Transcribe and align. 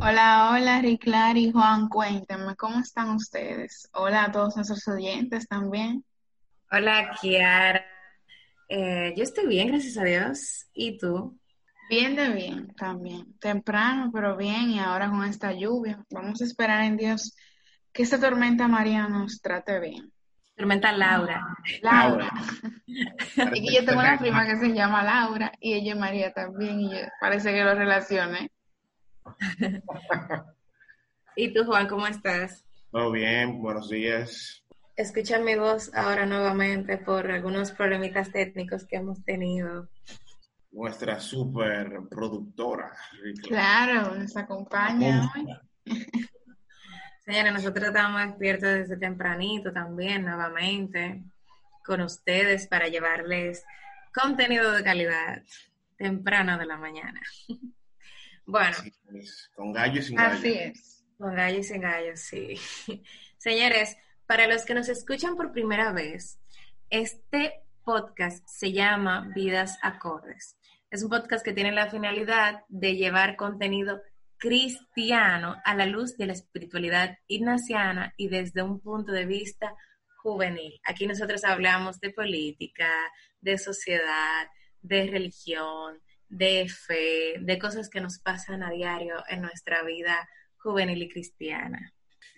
Hola, 0.00 0.50
hola, 0.52 0.80
Riclar 0.80 1.36
y 1.36 1.50
Juan, 1.50 1.88
cuéntenme, 1.88 2.54
¿cómo 2.54 2.78
están 2.78 3.10
ustedes? 3.10 3.88
Hola 3.92 4.24
a 4.24 4.32
todos 4.32 4.54
nuestros 4.54 4.86
oyentes 4.86 5.48
también. 5.48 6.04
Hola, 6.70 7.10
Kiara. 7.20 7.84
Eh, 8.68 9.12
yo 9.16 9.24
estoy 9.24 9.48
bien, 9.48 9.68
gracias 9.68 9.98
a 9.98 10.04
Dios. 10.04 10.68
¿Y 10.72 10.98
tú? 10.98 11.36
Bien 11.90 12.14
de 12.14 12.28
bien 12.30 12.74
también. 12.76 13.36
Temprano, 13.40 14.10
pero 14.12 14.36
bien. 14.36 14.70
Y 14.70 14.78
ahora 14.78 15.10
con 15.10 15.24
esta 15.24 15.52
lluvia. 15.52 16.04
Vamos 16.10 16.40
a 16.42 16.44
esperar 16.44 16.84
en 16.84 16.96
Dios 16.96 17.34
que 17.92 18.04
esta 18.04 18.20
tormenta 18.20 18.68
María 18.68 19.08
nos 19.08 19.40
trate 19.40 19.80
bien. 19.80 20.12
Tormenta 20.54 20.92
Laura. 20.92 21.42
Laura. 21.82 22.30
y 22.86 23.74
yo 23.74 23.84
tengo 23.84 24.00
una 24.00 24.18
prima 24.18 24.46
que 24.46 24.58
se 24.58 24.72
llama 24.72 25.02
Laura 25.02 25.50
y 25.60 25.74
ella 25.74 25.94
es 25.94 25.98
María 25.98 26.32
también. 26.32 26.80
Y 26.82 26.92
parece 27.20 27.52
que 27.52 27.64
lo 27.64 27.74
relacione. 27.74 28.52
¿Y 31.36 31.52
tú, 31.54 31.64
Juan, 31.64 31.86
cómo 31.86 32.06
estás? 32.06 32.64
Todo 32.90 33.12
bien, 33.12 33.60
buenos 33.60 33.88
días. 33.88 34.64
Escucha 34.96 35.38
mi 35.38 35.54
voz 35.54 35.94
ahora 35.94 36.26
nuevamente 36.26 36.98
por 36.98 37.30
algunos 37.30 37.70
problemitas 37.70 38.32
técnicos 38.32 38.84
que 38.84 38.96
hemos 38.96 39.22
tenido. 39.24 39.88
Nuestra 40.72 41.20
super 41.20 42.00
productora. 42.10 42.92
Claro, 43.42 44.14
nos 44.16 44.36
acompaña 44.36 45.30
hoy. 45.34 45.46
Señora, 47.24 47.50
nosotros 47.52 47.88
estamos 47.88 48.22
despiertos 48.26 48.68
desde 48.70 48.96
tempranito 48.96 49.72
también, 49.72 50.24
nuevamente, 50.24 51.22
con 51.84 52.00
ustedes 52.00 52.66
para 52.66 52.88
llevarles 52.88 53.64
contenido 54.12 54.72
de 54.72 54.82
calidad 54.82 55.42
temprano 55.96 56.58
de 56.58 56.66
la 56.66 56.76
mañana. 56.76 57.20
Bueno. 58.48 58.78
Con 59.54 59.74
gallos 59.74 60.06
y 60.06 60.08
sin 60.08 60.16
gallos. 60.16 60.38
Así 60.38 60.52
es. 60.54 61.04
Con 61.18 61.34
gallos 61.34 61.66
y 61.66 61.68
sin 61.68 61.80
gallos, 61.82 62.20
sí. 62.20 62.54
Señores, 63.36 63.98
para 64.26 64.46
los 64.46 64.64
que 64.64 64.72
nos 64.72 64.88
escuchan 64.88 65.36
por 65.36 65.52
primera 65.52 65.92
vez, 65.92 66.40
este 66.88 67.60
podcast 67.84 68.42
se 68.48 68.72
llama 68.72 69.30
Vidas 69.34 69.78
Acordes. 69.82 70.56
Es 70.90 71.02
un 71.02 71.10
podcast 71.10 71.44
que 71.44 71.52
tiene 71.52 71.72
la 71.72 71.90
finalidad 71.90 72.62
de 72.68 72.96
llevar 72.96 73.36
contenido 73.36 74.00
cristiano 74.38 75.56
a 75.66 75.74
la 75.74 75.84
luz 75.84 76.16
de 76.16 76.28
la 76.28 76.32
espiritualidad 76.32 77.18
ignaciana 77.26 78.14
y 78.16 78.28
desde 78.28 78.62
un 78.62 78.80
punto 78.80 79.12
de 79.12 79.26
vista 79.26 79.76
juvenil. 80.22 80.80
Aquí 80.86 81.06
nosotros 81.06 81.44
hablamos 81.44 82.00
de 82.00 82.14
política, 82.14 82.88
de 83.42 83.58
sociedad, 83.58 84.48
de 84.80 85.06
religión, 85.06 86.00
de 86.28 86.68
fe, 86.68 87.38
de 87.40 87.58
cosas 87.58 87.88
que 87.88 88.00
nos 88.00 88.18
pasan 88.18 88.62
a 88.62 88.70
diario 88.70 89.16
en 89.28 89.42
nuestra 89.42 89.82
vida 89.82 90.28
juvenil 90.58 91.02
y 91.02 91.08
cristiana. 91.08 91.92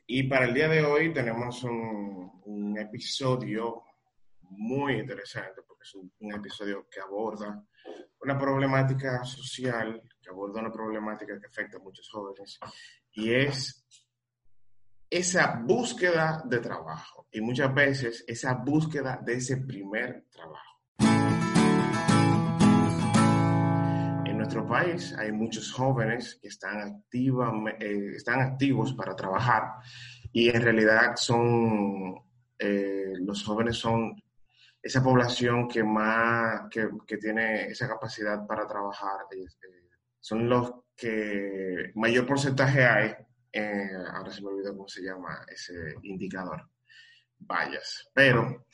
Y 0.06 0.24
para 0.24 0.46
el 0.46 0.54
día 0.54 0.68
de 0.68 0.84
hoy 0.84 1.12
tenemos 1.12 1.62
un, 1.64 2.76
episodio 2.78 3.84
muy 4.40 4.94
interesante, 4.94 5.62
porque 5.66 5.82
es 5.82 5.94
un, 5.94 6.34
episodio 6.34 6.88
que 6.90 7.00
aborda 7.00 7.62
una 8.22 8.38
problemática 8.38 9.22
social, 9.24 10.02
que 10.20 10.30
aborda 10.30 10.60
una 10.60 10.72
problemática 10.72 11.38
que 11.38 11.46
afecta 11.46 11.76
a 11.76 11.80
muchos 11.80 12.08
jóvenes, 12.08 12.58
y 13.12 13.32
es 13.32 13.86
esa 15.08 15.60
búsqueda 15.62 16.42
de 16.44 16.58
trabajo, 16.58 17.28
y 17.30 17.40
muchas 17.40 17.72
veces 17.74 18.24
esa 18.26 18.54
búsqueda 18.54 19.20
de 19.22 19.34
ese 19.34 19.58
primer 19.58 20.24
trabajo. 20.30 20.79
Nuestro 24.50 24.66
país 24.66 25.14
hay 25.16 25.30
muchos 25.30 25.70
jóvenes 25.72 26.40
que 26.42 26.48
eh, 26.48 28.12
están 28.16 28.40
activos 28.40 28.92
para 28.94 29.14
trabajar 29.14 29.74
y 30.32 30.48
en 30.48 30.60
realidad 30.60 31.14
son, 31.14 32.16
eh, 32.58 33.12
los 33.20 33.44
jóvenes 33.44 33.76
son 33.76 34.20
esa 34.82 35.04
población 35.04 35.68
que 35.68 35.84
más, 35.84 36.62
que, 36.68 36.88
que 37.06 37.16
tiene 37.18 37.66
esa 37.66 37.86
capacidad 37.86 38.44
para 38.44 38.66
trabajar, 38.66 39.20
este, 39.30 39.68
son 40.18 40.48
los 40.48 40.72
que 40.96 41.92
mayor 41.94 42.26
porcentaje 42.26 42.84
hay, 42.84 43.14
eh, 43.52 43.88
ahora 44.12 44.32
se 44.32 44.42
me 44.42 44.48
olvidó 44.48 44.76
cómo 44.76 44.88
se 44.88 45.02
llama 45.02 45.46
ese 45.46 45.94
indicador, 46.02 46.68
vallas, 47.38 48.10
pero 48.12 48.66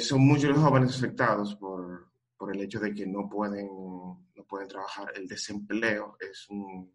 son 0.00 0.20
muchos 0.20 0.50
los 0.50 0.58
jóvenes 0.58 0.96
afectados 0.96 1.54
por, 1.54 2.13
por 2.36 2.54
el 2.54 2.62
hecho 2.62 2.80
de 2.80 2.94
que 2.94 3.06
no 3.06 3.28
pueden 3.28 3.68
pueden 4.46 4.68
trabajar. 4.68 5.12
El 5.16 5.26
desempleo 5.26 6.16
es 6.20 6.48
un, 6.48 6.92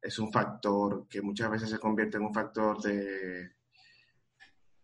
es 0.00 0.18
un 0.18 0.32
factor 0.32 1.06
que 1.08 1.22
muchas 1.22 1.50
veces 1.50 1.70
se 1.70 1.78
convierte 1.78 2.16
en 2.16 2.24
un 2.24 2.34
factor 2.34 2.80
de, 2.80 3.50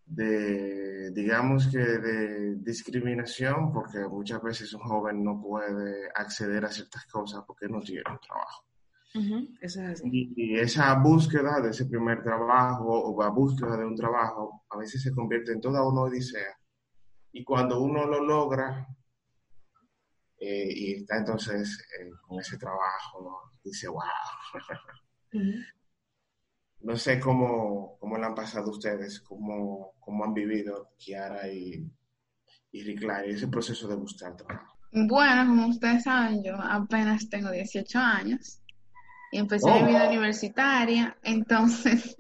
de, 0.04 1.10
digamos 1.12 1.68
que 1.68 1.78
de 1.78 2.56
discriminación, 2.56 3.72
porque 3.72 4.00
muchas 4.00 4.42
veces 4.42 4.72
un 4.74 4.82
joven 4.82 5.22
no 5.22 5.40
puede 5.40 6.08
acceder 6.14 6.64
a 6.64 6.70
ciertas 6.70 7.06
cosas 7.06 7.42
porque 7.46 7.68
no 7.68 7.80
tiene 7.80 8.02
un 8.10 8.20
trabajo. 8.20 8.64
Y, 10.04 10.58
esa 10.58 10.94
búsqueda 10.98 11.62
de 11.62 11.70
ese 11.70 11.86
primer 11.86 12.22
trabajo 12.22 12.84
o 12.86 13.22
la 13.22 13.30
búsqueda 13.30 13.78
de 13.78 13.86
un 13.86 13.96
trabajo 13.96 14.66
a 14.68 14.76
veces 14.76 15.02
se 15.02 15.14
convierte 15.14 15.52
en 15.52 15.60
toda 15.62 15.88
una 15.88 16.02
odisea. 16.02 16.54
Y 17.32 17.42
cuando 17.42 17.80
uno 17.80 18.04
lo 18.04 18.22
logra, 18.22 18.86
eh, 20.38 20.68
y 20.68 20.94
está 20.94 21.16
entonces 21.18 21.78
eh, 21.98 22.10
con 22.26 22.38
ese 22.40 22.58
trabajo, 22.58 23.52
dice, 23.62 23.88
wow. 23.88 24.02
No 26.80 26.96
sé 26.96 27.18
cómo, 27.18 27.96
cómo 27.98 28.16
han 28.16 28.34
pasado 28.34 28.70
ustedes, 28.70 29.20
cómo, 29.20 29.94
cómo 29.98 30.24
han 30.24 30.34
vivido 30.34 30.90
Kiara 30.98 31.48
y, 31.48 31.90
y 32.70 32.82
Riclay 32.84 33.30
ese 33.30 33.48
proceso 33.48 33.88
de 33.88 33.96
buscar 33.96 34.36
trabajo. 34.36 34.76
Bueno, 34.92 35.46
como 35.46 35.68
ustedes 35.68 36.04
saben, 36.04 36.44
yo 36.44 36.54
apenas 36.56 37.28
tengo 37.28 37.50
18 37.50 37.98
años 37.98 38.60
y 39.32 39.38
empecé 39.38 39.70
mi 39.70 39.88
vida 39.88 40.04
oh. 40.04 40.08
universitaria, 40.08 41.16
entonces, 41.22 42.14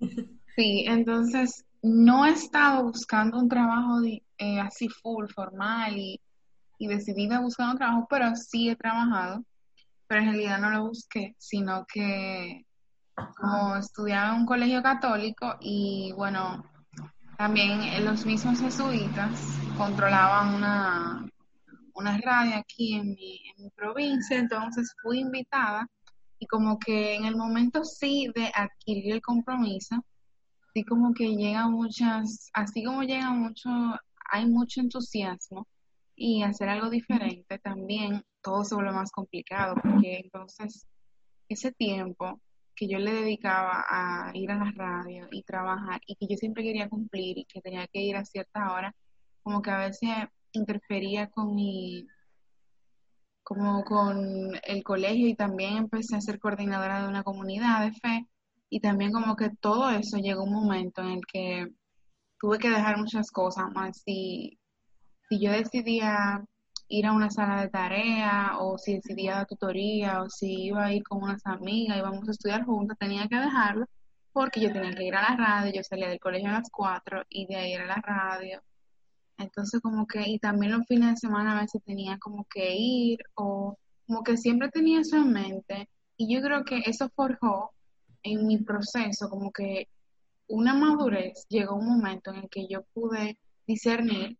sí, 0.56 0.84
entonces 0.86 1.64
no 1.82 2.26
he 2.26 2.30
estado 2.30 2.84
buscando 2.84 3.38
un 3.38 3.48
trabajo 3.48 4.02
eh, 4.04 4.60
así 4.60 4.88
full, 4.88 5.26
formal 5.34 5.96
y 5.96 6.20
y 6.80 6.88
decidí 6.88 7.28
buscar 7.28 7.68
un 7.70 7.76
trabajo, 7.76 8.06
pero 8.08 8.34
sí 8.34 8.70
he 8.70 8.74
trabajado, 8.74 9.44
pero 10.08 10.22
en 10.22 10.28
realidad 10.28 10.58
no 10.58 10.70
lo 10.70 10.88
busqué, 10.88 11.36
sino 11.38 11.84
que 11.86 12.64
como 13.36 13.76
estudiaba 13.76 14.30
en 14.30 14.40
un 14.40 14.46
colegio 14.46 14.82
católico 14.82 15.56
y 15.60 16.12
bueno, 16.16 16.64
también 17.36 18.02
los 18.02 18.24
mismos 18.24 18.60
jesuitas 18.60 19.58
controlaban 19.76 20.54
una, 20.54 21.28
una 21.92 22.18
radio 22.18 22.56
aquí 22.56 22.94
en 22.94 23.10
mi, 23.10 23.42
en 23.50 23.64
mi 23.64 23.70
provincia, 23.72 24.38
entonces 24.38 24.90
fui 25.02 25.20
invitada 25.20 25.86
y 26.38 26.46
como 26.46 26.78
que 26.78 27.14
en 27.14 27.26
el 27.26 27.36
momento 27.36 27.84
sí 27.84 28.30
de 28.34 28.50
adquirir 28.54 29.12
el 29.12 29.20
compromiso, 29.20 30.02
sí 30.72 30.82
como 30.84 31.12
que 31.12 31.36
llegan 31.36 31.72
muchas, 31.72 32.48
así 32.54 32.82
como 32.82 33.02
llega 33.02 33.30
mucho, 33.32 33.68
hay 34.32 34.46
mucho 34.46 34.80
entusiasmo 34.80 35.66
y 36.22 36.42
hacer 36.42 36.68
algo 36.68 36.90
diferente, 36.90 37.58
también 37.60 38.22
todo 38.42 38.62
se 38.62 38.74
vuelve 38.74 38.92
más 38.92 39.10
complicado, 39.10 39.74
porque 39.82 40.20
entonces 40.22 40.86
ese 41.48 41.72
tiempo 41.72 42.42
que 42.76 42.86
yo 42.88 42.98
le 42.98 43.10
dedicaba 43.10 43.86
a 43.88 44.30
ir 44.34 44.50
a 44.50 44.58
la 44.58 44.70
radio 44.72 45.28
y 45.30 45.42
trabajar 45.44 46.02
y 46.06 46.16
que 46.16 46.26
yo 46.28 46.36
siempre 46.36 46.62
quería 46.62 46.90
cumplir 46.90 47.38
y 47.38 47.46
que 47.46 47.62
tenía 47.62 47.86
que 47.86 48.02
ir 48.02 48.16
a 48.16 48.26
cierta 48.26 48.70
hora, 48.70 48.94
como 49.42 49.62
que 49.62 49.70
a 49.70 49.78
veces 49.78 50.10
interfería 50.52 51.30
con 51.30 51.54
mi 51.54 52.06
como 53.42 53.82
con 53.82 54.52
el 54.62 54.84
colegio 54.84 55.26
y 55.26 55.34
también 55.34 55.78
empecé 55.78 56.16
a 56.16 56.20
ser 56.20 56.38
coordinadora 56.38 57.02
de 57.02 57.08
una 57.08 57.22
comunidad 57.22 57.80
de 57.82 57.92
fe 57.92 58.28
y 58.68 58.80
también 58.80 59.10
como 59.10 59.36
que 59.36 59.48
todo 59.58 59.88
eso 59.88 60.18
llegó 60.18 60.44
un 60.44 60.52
momento 60.52 61.00
en 61.00 61.12
el 61.12 61.26
que 61.26 61.66
tuve 62.38 62.58
que 62.58 62.68
dejar 62.68 62.98
muchas 62.98 63.30
cosas 63.30 63.70
más 63.72 64.02
y 64.04 64.59
si 65.30 65.38
yo 65.38 65.52
decidía 65.52 66.44
ir 66.88 67.06
a 67.06 67.12
una 67.12 67.30
sala 67.30 67.62
de 67.62 67.68
tarea 67.68 68.58
o 68.58 68.76
si 68.78 68.94
decidía 68.94 69.36
dar 69.36 69.46
tutoría 69.46 70.22
o 70.22 70.28
si 70.28 70.64
iba 70.64 70.86
a 70.86 70.92
ir 70.92 71.04
con 71.04 71.22
unas 71.22 71.40
amigas, 71.46 71.98
íbamos 71.98 72.28
a 72.28 72.32
estudiar 72.32 72.64
juntas, 72.64 72.98
tenía 72.98 73.28
que 73.28 73.36
dejarlo 73.36 73.86
porque 74.32 74.60
yo 74.60 74.72
tenía 74.72 74.92
que 74.92 75.04
ir 75.04 75.14
a 75.14 75.22
la 75.22 75.36
radio, 75.36 75.72
yo 75.72 75.82
salía 75.84 76.08
del 76.08 76.18
colegio 76.18 76.48
a 76.48 76.54
las 76.54 76.68
4 76.70 77.22
y 77.28 77.46
de 77.46 77.56
ahí 77.56 77.72
era 77.74 77.86
la 77.86 78.02
radio. 78.02 78.60
Entonces 79.38 79.80
como 79.80 80.06
que, 80.06 80.28
y 80.28 80.38
también 80.40 80.72
los 80.72 80.86
fines 80.86 81.10
de 81.10 81.16
semana 81.16 81.56
a 81.56 81.60
veces 81.62 81.80
tenía 81.84 82.18
como 82.18 82.44
que 82.44 82.74
ir 82.74 83.20
o 83.34 83.78
como 84.06 84.24
que 84.24 84.36
siempre 84.36 84.68
tenía 84.70 85.00
eso 85.00 85.16
en 85.16 85.32
mente 85.32 85.88
y 86.16 86.34
yo 86.34 86.42
creo 86.42 86.64
que 86.64 86.82
eso 86.86 87.08
forjó 87.14 87.70
en 88.24 88.46
mi 88.48 88.58
proceso 88.58 89.28
como 89.30 89.52
que 89.52 89.88
una 90.48 90.74
madurez, 90.74 91.46
llegó 91.48 91.76
un 91.76 91.86
momento 91.86 92.32
en 92.32 92.38
el 92.38 92.48
que 92.50 92.66
yo 92.68 92.82
pude 92.92 93.38
discernir 93.68 94.36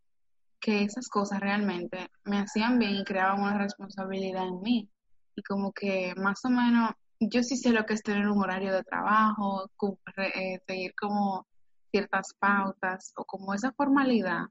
que 0.61 0.83
esas 0.83 1.09
cosas 1.09 1.39
realmente 1.39 2.07
me 2.23 2.39
hacían 2.39 2.77
bien 2.79 2.95
y 2.95 3.03
creaban 3.03 3.41
una 3.41 3.57
responsabilidad 3.57 4.47
en 4.47 4.61
mí. 4.61 4.89
Y 5.35 5.41
como 5.41 5.73
que 5.73 6.13
más 6.15 6.45
o 6.45 6.49
menos, 6.49 6.91
yo 7.19 7.43
sí 7.43 7.57
sé 7.57 7.71
lo 7.71 7.85
que 7.85 7.95
es 7.95 8.03
tener 8.03 8.29
un 8.29 8.41
horario 8.41 8.71
de 8.71 8.83
trabajo, 8.83 9.69
eh, 10.17 10.59
seguir 10.67 10.93
como 10.95 11.47
ciertas 11.91 12.33
pautas 12.39 13.11
o 13.17 13.25
como 13.25 13.53
esa 13.53 13.71
formalidad 13.73 14.45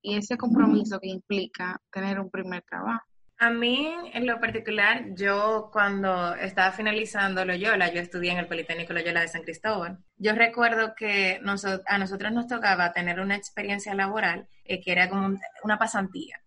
y 0.00 0.16
ese 0.16 0.36
compromiso 0.36 1.00
que 1.00 1.08
implica 1.08 1.80
tener 1.90 2.20
un 2.20 2.30
primer 2.30 2.62
trabajo. 2.62 3.04
A 3.38 3.50
mí, 3.50 3.94
en 4.14 4.26
lo 4.26 4.40
particular, 4.40 5.14
yo 5.14 5.68
cuando 5.70 6.34
estaba 6.36 6.72
finalizando 6.72 7.44
Loyola, 7.44 7.92
yo 7.92 8.00
estudié 8.00 8.32
en 8.32 8.38
el 8.38 8.46
Politécnico 8.46 8.94
Loyola 8.94 9.20
de 9.20 9.28
San 9.28 9.42
Cristóbal. 9.42 9.98
Yo 10.16 10.32
recuerdo 10.32 10.94
que 10.94 11.38
a 11.86 11.98
nosotros 11.98 12.32
nos 12.32 12.46
tocaba 12.46 12.94
tener 12.94 13.20
una 13.20 13.36
experiencia 13.36 13.94
laboral 13.94 14.48
eh, 14.64 14.80
que 14.80 14.92
era 14.92 15.10
como 15.10 15.38
una 15.62 15.78
pasantía. 15.78 16.40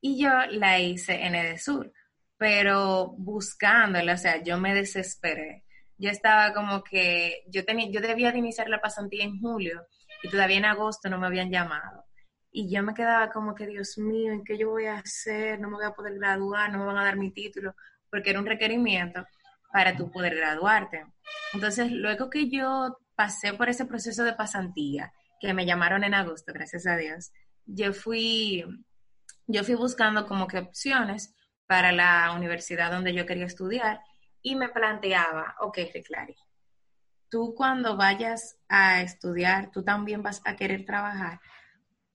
Y 0.00 0.20
yo 0.20 0.30
la 0.50 0.80
hice 0.80 1.24
en 1.24 1.36
Edesur, 1.36 1.92
pero 2.36 3.14
buscándola, 3.16 4.14
o 4.14 4.18
sea, 4.18 4.42
yo 4.42 4.58
me 4.58 4.74
desesperé. 4.74 5.62
Yo 5.98 6.10
estaba 6.10 6.52
como 6.52 6.82
que, 6.82 7.44
yo, 7.46 7.64
tenía, 7.64 7.90
yo 7.90 8.00
debía 8.00 8.32
de 8.32 8.38
iniciar 8.38 8.68
la 8.68 8.80
pasantía 8.80 9.22
en 9.22 9.40
julio 9.40 9.86
y 10.22 10.28
todavía 10.28 10.58
en 10.58 10.64
agosto 10.64 11.08
no 11.08 11.18
me 11.18 11.28
habían 11.28 11.50
llamado. 11.50 12.07
Y 12.58 12.68
yo 12.68 12.82
me 12.82 12.92
quedaba 12.92 13.30
como 13.30 13.54
que, 13.54 13.68
Dios 13.68 13.98
mío, 13.98 14.32
¿en 14.32 14.42
qué 14.42 14.58
yo 14.58 14.70
voy 14.70 14.86
a 14.86 14.98
hacer? 14.98 15.60
No 15.60 15.68
me 15.70 15.76
voy 15.76 15.84
a 15.84 15.92
poder 15.92 16.14
graduar, 16.14 16.72
no 16.72 16.78
me 16.78 16.86
van 16.86 16.98
a 16.98 17.04
dar 17.04 17.16
mi 17.16 17.30
título, 17.30 17.76
porque 18.10 18.30
era 18.30 18.40
un 18.40 18.46
requerimiento 18.46 19.24
para 19.72 19.96
tú 19.96 20.10
poder 20.10 20.34
graduarte. 20.34 21.06
Entonces, 21.54 21.92
luego 21.92 22.28
que 22.28 22.50
yo 22.50 22.98
pasé 23.14 23.52
por 23.52 23.68
ese 23.68 23.84
proceso 23.84 24.24
de 24.24 24.32
pasantía, 24.32 25.12
que 25.38 25.54
me 25.54 25.66
llamaron 25.66 26.02
en 26.02 26.14
agosto, 26.14 26.52
gracias 26.52 26.88
a 26.88 26.96
Dios, 26.96 27.30
yo 27.64 27.92
fui, 27.92 28.64
yo 29.46 29.62
fui 29.62 29.76
buscando 29.76 30.26
como 30.26 30.48
que 30.48 30.58
opciones 30.58 31.36
para 31.68 31.92
la 31.92 32.32
universidad 32.32 32.90
donde 32.90 33.14
yo 33.14 33.24
quería 33.24 33.46
estudiar 33.46 34.00
y 34.42 34.56
me 34.56 34.68
planteaba, 34.68 35.54
ok, 35.60 35.78
Reclari, 35.94 36.34
tú 37.28 37.54
cuando 37.56 37.96
vayas 37.96 38.58
a 38.68 39.00
estudiar, 39.00 39.70
tú 39.70 39.84
también 39.84 40.24
vas 40.24 40.42
a 40.44 40.56
querer 40.56 40.84
trabajar, 40.84 41.38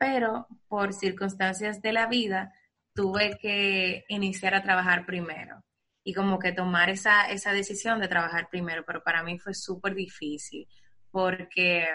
pero 0.03 0.47
por 0.67 0.91
circunstancias 0.91 1.81
de 1.81 1.93
la 1.93 2.07
vida 2.07 2.53
tuve 2.93 3.37
que 3.39 4.03
iniciar 4.09 4.53
a 4.53 4.61
trabajar 4.61 5.05
primero 5.05 5.63
y 6.03 6.13
como 6.13 6.39
que 6.39 6.51
tomar 6.51 6.89
esa, 6.89 7.31
esa 7.31 7.53
decisión 7.53 8.01
de 8.01 8.09
trabajar 8.09 8.49
primero, 8.49 8.83
pero 8.85 9.01
para 9.01 9.23
mí 9.23 9.39
fue 9.39 9.53
súper 9.53 9.95
difícil 9.95 10.67
porque 11.09 11.87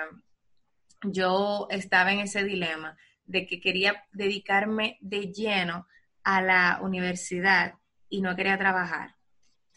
yo 1.03 1.67
estaba 1.69 2.11
en 2.11 2.21
ese 2.21 2.45
dilema 2.45 2.97
de 3.27 3.45
que 3.45 3.61
quería 3.61 4.03
dedicarme 4.13 4.97
de 5.03 5.31
lleno 5.31 5.87
a 6.25 6.41
la 6.41 6.79
universidad 6.81 7.75
y 8.09 8.23
no 8.23 8.35
quería 8.35 8.57
trabajar. 8.57 9.17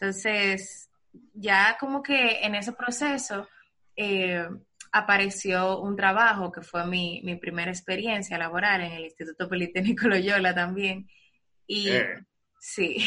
Entonces, 0.00 0.88
ya 1.34 1.76
como 1.78 2.02
que 2.02 2.40
en 2.40 2.54
ese 2.54 2.72
proceso, 2.72 3.46
eh, 3.94 4.48
apareció 4.92 5.80
un 5.80 5.96
trabajo 5.96 6.52
que 6.52 6.60
fue 6.60 6.86
mi, 6.86 7.22
mi, 7.24 7.36
primera 7.36 7.70
experiencia 7.70 8.36
laboral 8.36 8.82
en 8.82 8.92
el 8.92 9.04
Instituto 9.04 9.48
Politécnico 9.48 10.06
Loyola 10.06 10.54
también. 10.54 11.08
Y 11.66 11.88
eh. 11.90 12.18
sí. 12.60 12.98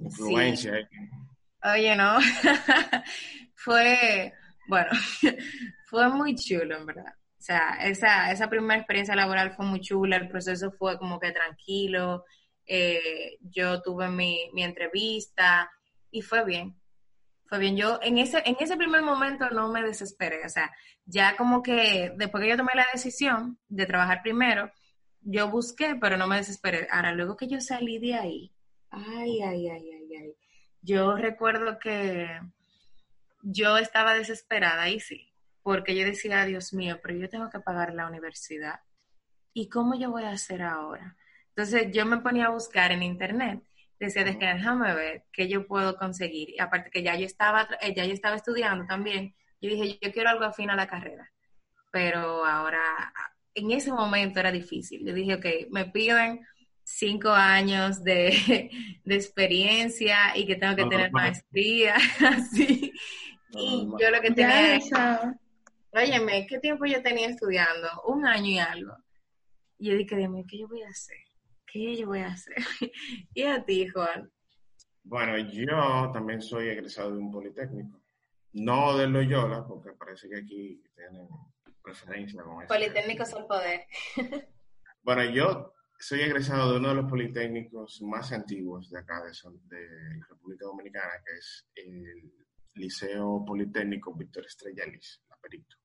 influencia. 0.00 0.88
Oye, 1.64 1.96
no. 1.96 2.18
fue, 3.56 4.32
bueno, 4.68 4.90
fue 5.86 6.08
muy 6.08 6.36
chulo, 6.36 6.76
en 6.78 6.86
verdad. 6.86 7.14
O 7.38 7.42
sea, 7.44 7.76
esa, 7.82 8.30
esa 8.30 8.48
primera 8.48 8.76
experiencia 8.76 9.16
laboral 9.16 9.54
fue 9.54 9.66
muy 9.66 9.80
chula, 9.80 10.16
el 10.16 10.28
proceso 10.28 10.70
fue 10.70 10.98
como 10.98 11.18
que 11.18 11.32
tranquilo, 11.32 12.24
eh, 12.64 13.36
yo 13.40 13.82
tuve 13.82 14.08
mi, 14.08 14.50
mi 14.54 14.62
entrevista 14.62 15.70
y 16.10 16.22
fue 16.22 16.44
bien 16.44 16.74
bien. 17.58 17.76
Yo 17.76 17.98
en 18.02 18.18
ese, 18.18 18.42
en 18.44 18.56
ese 18.58 18.76
primer 18.76 19.02
momento 19.02 19.48
no 19.50 19.68
me 19.70 19.82
desesperé, 19.82 20.44
o 20.44 20.48
sea, 20.48 20.72
ya 21.06 21.36
como 21.36 21.62
que 21.62 22.12
después 22.16 22.42
que 22.42 22.50
yo 22.50 22.56
tomé 22.56 22.72
la 22.74 22.86
decisión 22.92 23.58
de 23.68 23.86
trabajar 23.86 24.22
primero, 24.22 24.70
yo 25.20 25.50
busqué, 25.50 25.96
pero 26.00 26.16
no 26.16 26.26
me 26.26 26.36
desesperé. 26.36 26.86
Ahora, 26.90 27.12
luego 27.12 27.36
que 27.36 27.48
yo 27.48 27.60
salí 27.60 27.98
de 27.98 28.14
ahí, 28.14 28.52
ay, 28.90 29.42
ay, 29.42 29.68
ay, 29.68 29.90
ay, 29.90 30.16
ay, 30.16 30.34
yo 30.82 31.16
recuerdo 31.16 31.78
que 31.78 32.28
yo 33.42 33.78
estaba 33.78 34.14
desesperada, 34.14 34.88
y 34.90 35.00
sí, 35.00 35.32
porque 35.62 35.96
yo 35.96 36.04
decía, 36.04 36.44
Dios 36.44 36.74
mío, 36.74 37.00
pero 37.02 37.16
yo 37.16 37.28
tengo 37.28 37.50
que 37.50 37.60
pagar 37.60 37.94
la 37.94 38.06
universidad. 38.06 38.80
¿Y 39.52 39.68
cómo 39.68 39.94
yo 39.94 40.10
voy 40.10 40.24
a 40.24 40.30
hacer 40.30 40.62
ahora? 40.62 41.16
Entonces 41.48 41.90
yo 41.92 42.04
me 42.04 42.18
ponía 42.18 42.46
a 42.46 42.50
buscar 42.50 42.92
en 42.92 43.02
internet 43.02 43.62
decía, 44.06 44.24
de 44.24 44.38
que 44.38 44.46
déjame 44.46 44.94
ver 44.94 45.24
qué 45.32 45.48
yo 45.48 45.66
puedo 45.66 45.96
conseguir. 45.96 46.50
Y 46.50 46.60
aparte 46.60 46.90
que 46.90 47.02
ya 47.02 47.16
yo 47.16 47.26
estaba, 47.26 47.68
eh, 47.80 47.94
ya 47.94 48.04
yo 48.04 48.12
estaba 48.12 48.36
estudiando 48.36 48.86
también, 48.86 49.34
yo 49.60 49.70
dije, 49.70 49.98
yo 50.00 50.12
quiero 50.12 50.30
algo 50.30 50.44
afín 50.44 50.70
a 50.70 50.76
la 50.76 50.86
carrera. 50.86 51.30
Pero 51.90 52.44
ahora, 52.44 52.80
en 53.54 53.70
ese 53.70 53.92
momento 53.92 54.40
era 54.40 54.52
difícil. 54.52 55.06
Yo 55.06 55.14
dije, 55.14 55.34
ok, 55.34 55.46
me 55.70 55.86
piden 55.86 56.46
cinco 56.82 57.30
años 57.30 58.04
de, 58.04 58.70
de 59.04 59.14
experiencia 59.14 60.36
y 60.36 60.46
que 60.46 60.56
tengo 60.56 60.76
que 60.76 60.86
tener 60.86 61.10
maestría, 61.12 61.94
así. 62.20 62.92
Y 63.50 63.88
yo 64.00 64.10
lo 64.10 64.20
que 64.20 64.32
tenía 64.32 64.76
era, 64.76 65.38
óyeme, 65.92 66.46
¿qué 66.46 66.58
tiempo 66.58 66.84
yo 66.86 67.02
tenía 67.02 67.28
estudiando? 67.28 67.88
Un 68.06 68.26
año 68.26 68.50
y 68.50 68.58
algo. 68.58 68.96
Y 69.78 69.90
yo 69.90 69.96
dije, 69.96 70.16
dime, 70.16 70.44
¿qué 70.48 70.58
yo 70.58 70.68
voy 70.68 70.82
a 70.82 70.88
hacer? 70.88 71.23
¿Qué 71.74 71.96
yo 71.96 72.06
voy 72.06 72.20
a 72.20 72.28
hacer? 72.28 72.54
¿Y 73.34 73.42
a 73.42 73.64
ti, 73.64 73.88
Juan? 73.88 74.30
Bueno, 75.02 75.36
yo 75.38 76.10
también 76.12 76.40
soy 76.40 76.68
egresado 76.68 77.10
de 77.10 77.18
un 77.18 77.32
Politécnico. 77.32 78.00
No 78.52 78.96
de 78.96 79.08
Loyola, 79.08 79.66
porque 79.66 79.90
parece 79.92 80.28
que 80.28 80.38
aquí 80.38 80.80
tienen 80.94 81.28
preferencia 81.82 82.42
con 82.44 82.62
eso. 82.62 82.68
Politécnicos 82.72 83.34
al 83.34 83.46
poder. 83.46 83.80
bueno, 85.02 85.24
yo 85.24 85.74
soy 85.98 86.20
egresado 86.20 86.72
de 86.72 86.78
uno 86.78 86.90
de 86.90 86.94
los 86.94 87.10
politécnicos 87.10 88.00
más 88.02 88.30
antiguos 88.32 88.88
de 88.90 89.00
acá, 89.00 89.24
de, 89.24 89.32
de 89.76 90.24
República 90.28 90.66
Dominicana, 90.66 91.12
que 91.26 91.32
es 91.36 91.66
el 91.74 92.32
Liceo 92.74 93.44
Politécnico 93.44 94.14
Víctor 94.14 94.46
Estrella 94.46 94.86
Liz, 94.86 95.20
la 95.28 95.36
Perito. 95.38 95.76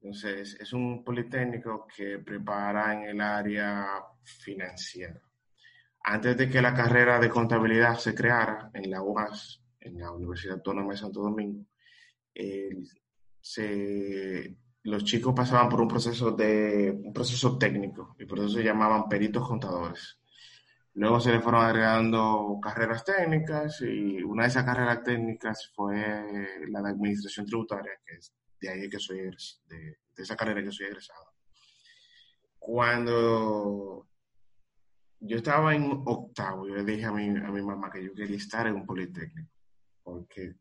Entonces, 0.00 0.56
es 0.58 0.72
un 0.72 1.04
politécnico 1.04 1.86
que 1.94 2.20
prepara 2.20 2.94
en 2.94 3.10
el 3.10 3.20
área 3.20 4.02
financiera 4.22 5.20
antes 6.08 6.36
de 6.36 6.48
que 6.48 6.62
la 6.62 6.72
carrera 6.72 7.18
de 7.18 7.28
contabilidad 7.28 7.98
se 7.98 8.14
creara 8.14 8.70
en 8.72 8.90
la 8.90 9.02
UAS, 9.02 9.60
en 9.80 9.98
la 9.98 10.12
Universidad 10.12 10.54
Autónoma 10.54 10.92
de 10.92 10.98
Santo 10.98 11.20
Domingo, 11.20 11.66
los 14.84 15.04
chicos 15.04 15.34
pasaban 15.34 15.68
por 15.68 15.80
un 15.80 15.88
proceso, 15.88 16.30
de, 16.30 16.96
un 17.04 17.12
proceso 17.12 17.58
técnico 17.58 18.14
y 18.20 18.24
por 18.24 18.38
eso 18.38 18.50
se 18.50 18.62
llamaban 18.62 19.08
peritos 19.08 19.48
contadores. 19.48 20.20
Luego 20.94 21.18
se 21.18 21.32
le 21.32 21.40
fueron 21.40 21.64
agregando 21.64 22.56
carreras 22.62 23.04
técnicas 23.04 23.80
y 23.80 24.22
una 24.22 24.44
de 24.44 24.48
esas 24.48 24.64
carreras 24.64 25.02
técnicas 25.02 25.72
fue 25.74 25.98
la 26.68 26.82
de 26.82 26.88
administración 26.88 27.46
tributaria, 27.46 27.98
que 28.06 28.14
es 28.14 28.32
de 28.60 28.68
ahí 28.68 28.88
que 28.88 29.00
soy, 29.00 29.18
de, 29.18 29.76
de 29.76 30.22
esa 30.22 30.36
carrera 30.36 30.62
que 30.62 30.70
soy 30.70 30.86
egresado. 30.86 31.32
Cuando 32.60 34.06
yo 35.20 35.36
estaba 35.38 35.74
en 35.74 36.02
octavo, 36.04 36.66
yo 36.68 36.74
le 36.74 36.84
dije 36.84 37.06
a 37.06 37.12
mi, 37.12 37.28
a 37.28 37.50
mi 37.50 37.62
mamá 37.62 37.90
que 37.90 38.04
yo 38.04 38.14
quería 38.14 38.36
estar 38.36 38.66
en 38.66 38.74
un 38.74 38.86
politécnico, 38.86 39.50
porque 40.02 40.56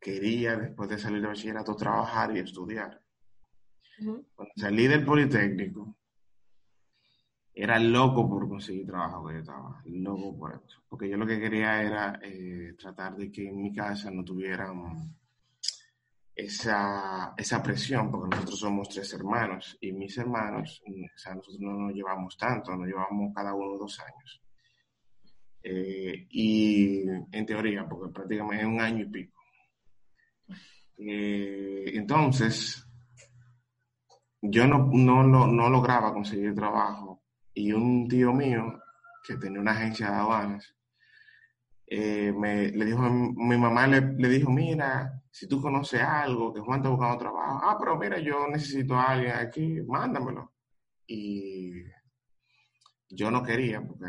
quería 0.00 0.56
después 0.56 0.88
de 0.88 0.98
salir 0.98 1.20
de 1.20 1.28
bachillerato 1.28 1.74
trabajar 1.76 2.36
y 2.36 2.40
estudiar. 2.40 3.00
Cuando 3.96 4.52
salí 4.56 4.86
del 4.86 5.04
politécnico, 5.04 5.96
era 7.54 7.78
loco 7.78 8.28
por 8.28 8.48
conseguir 8.48 8.86
trabajo 8.86 9.28
que 9.28 9.34
yo 9.34 9.40
estaba, 9.40 9.82
loco 9.86 10.36
por 10.36 10.62
eso, 10.64 10.82
porque 10.88 11.08
yo 11.08 11.16
lo 11.16 11.26
que 11.26 11.38
quería 11.38 11.82
era 11.82 12.18
eh, 12.22 12.74
tratar 12.78 13.16
de 13.16 13.30
que 13.30 13.48
en 13.48 13.62
mi 13.62 13.72
casa 13.72 14.10
no 14.10 14.24
tuvieran 14.24 15.14
esa, 16.34 17.34
esa 17.36 17.62
presión, 17.62 18.10
porque 18.10 18.34
nosotros 18.34 18.58
somos 18.58 18.88
tres 18.88 19.12
hermanos 19.12 19.76
y 19.80 19.92
mis 19.92 20.16
hermanos, 20.18 20.82
o 20.86 21.18
sea, 21.18 21.34
nosotros 21.34 21.60
no 21.60 21.72
nos 21.74 21.94
llevamos 21.94 22.36
tanto, 22.36 22.74
nos 22.76 22.86
llevamos 22.86 23.32
cada 23.34 23.54
uno 23.54 23.78
dos 23.78 24.00
años. 24.00 24.42
Eh, 25.62 26.26
y 26.28 27.08
en 27.08 27.46
teoría, 27.46 27.88
porque 27.88 28.12
prácticamente 28.12 28.62
es 28.62 28.68
un 28.68 28.80
año 28.80 29.04
y 29.04 29.08
pico. 29.08 29.40
Eh, 30.98 31.92
entonces, 31.94 32.86
yo 34.42 34.66
no, 34.66 34.90
no, 34.92 35.46
no, 35.46 35.70
lograba 35.70 36.12
conseguir 36.12 36.54
trabajo 36.54 37.22
y 37.54 37.72
un 37.72 38.06
tío 38.08 38.32
mío 38.32 38.78
que 39.26 39.36
tenía 39.36 39.60
una 39.60 39.72
agencia 39.72 40.10
de 40.10 40.16
aduanas, 40.16 40.73
eh, 41.86 42.32
me, 42.32 42.70
le 42.70 42.84
dijo, 42.84 43.02
mi 43.02 43.56
mamá 43.56 43.86
le, 43.86 44.00
le, 44.00 44.28
dijo, 44.28 44.50
mira, 44.50 45.22
si 45.30 45.46
tú 45.46 45.60
conoces 45.60 46.00
algo, 46.00 46.52
que 46.52 46.60
Juan 46.60 46.78
está 46.78 46.88
buscando 46.90 47.18
trabajo, 47.18 47.60
ah, 47.62 47.76
pero 47.78 47.98
mira, 47.98 48.18
yo 48.18 48.48
necesito 48.48 48.94
a 48.94 49.12
alguien 49.12 49.32
aquí, 49.32 49.80
mándamelo. 49.82 50.54
Y 51.06 51.84
yo 53.10 53.30
no 53.30 53.42
quería 53.42 53.82
porque 53.82 54.06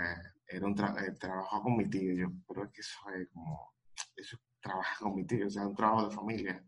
era 0.47 0.65
un 0.65 0.73
eh, 0.73 1.11
trabajo 1.19 1.63
con 1.63 1.77
mi 1.77 1.89
tío, 1.89 2.13
yo, 2.13 2.27
pero 2.47 2.63
es 2.65 2.71
que 2.71 2.81
eso 2.81 2.97
es 3.13 3.27
como, 3.29 3.73
eso 4.15 4.37
trabaja 4.61 4.95
con 4.99 5.15
mi 5.15 5.25
tío, 5.25 5.47
o 5.47 5.49
sea, 5.49 5.67
un 5.67 5.75
trabajo 5.75 6.09
de 6.09 6.15
familia. 6.15 6.65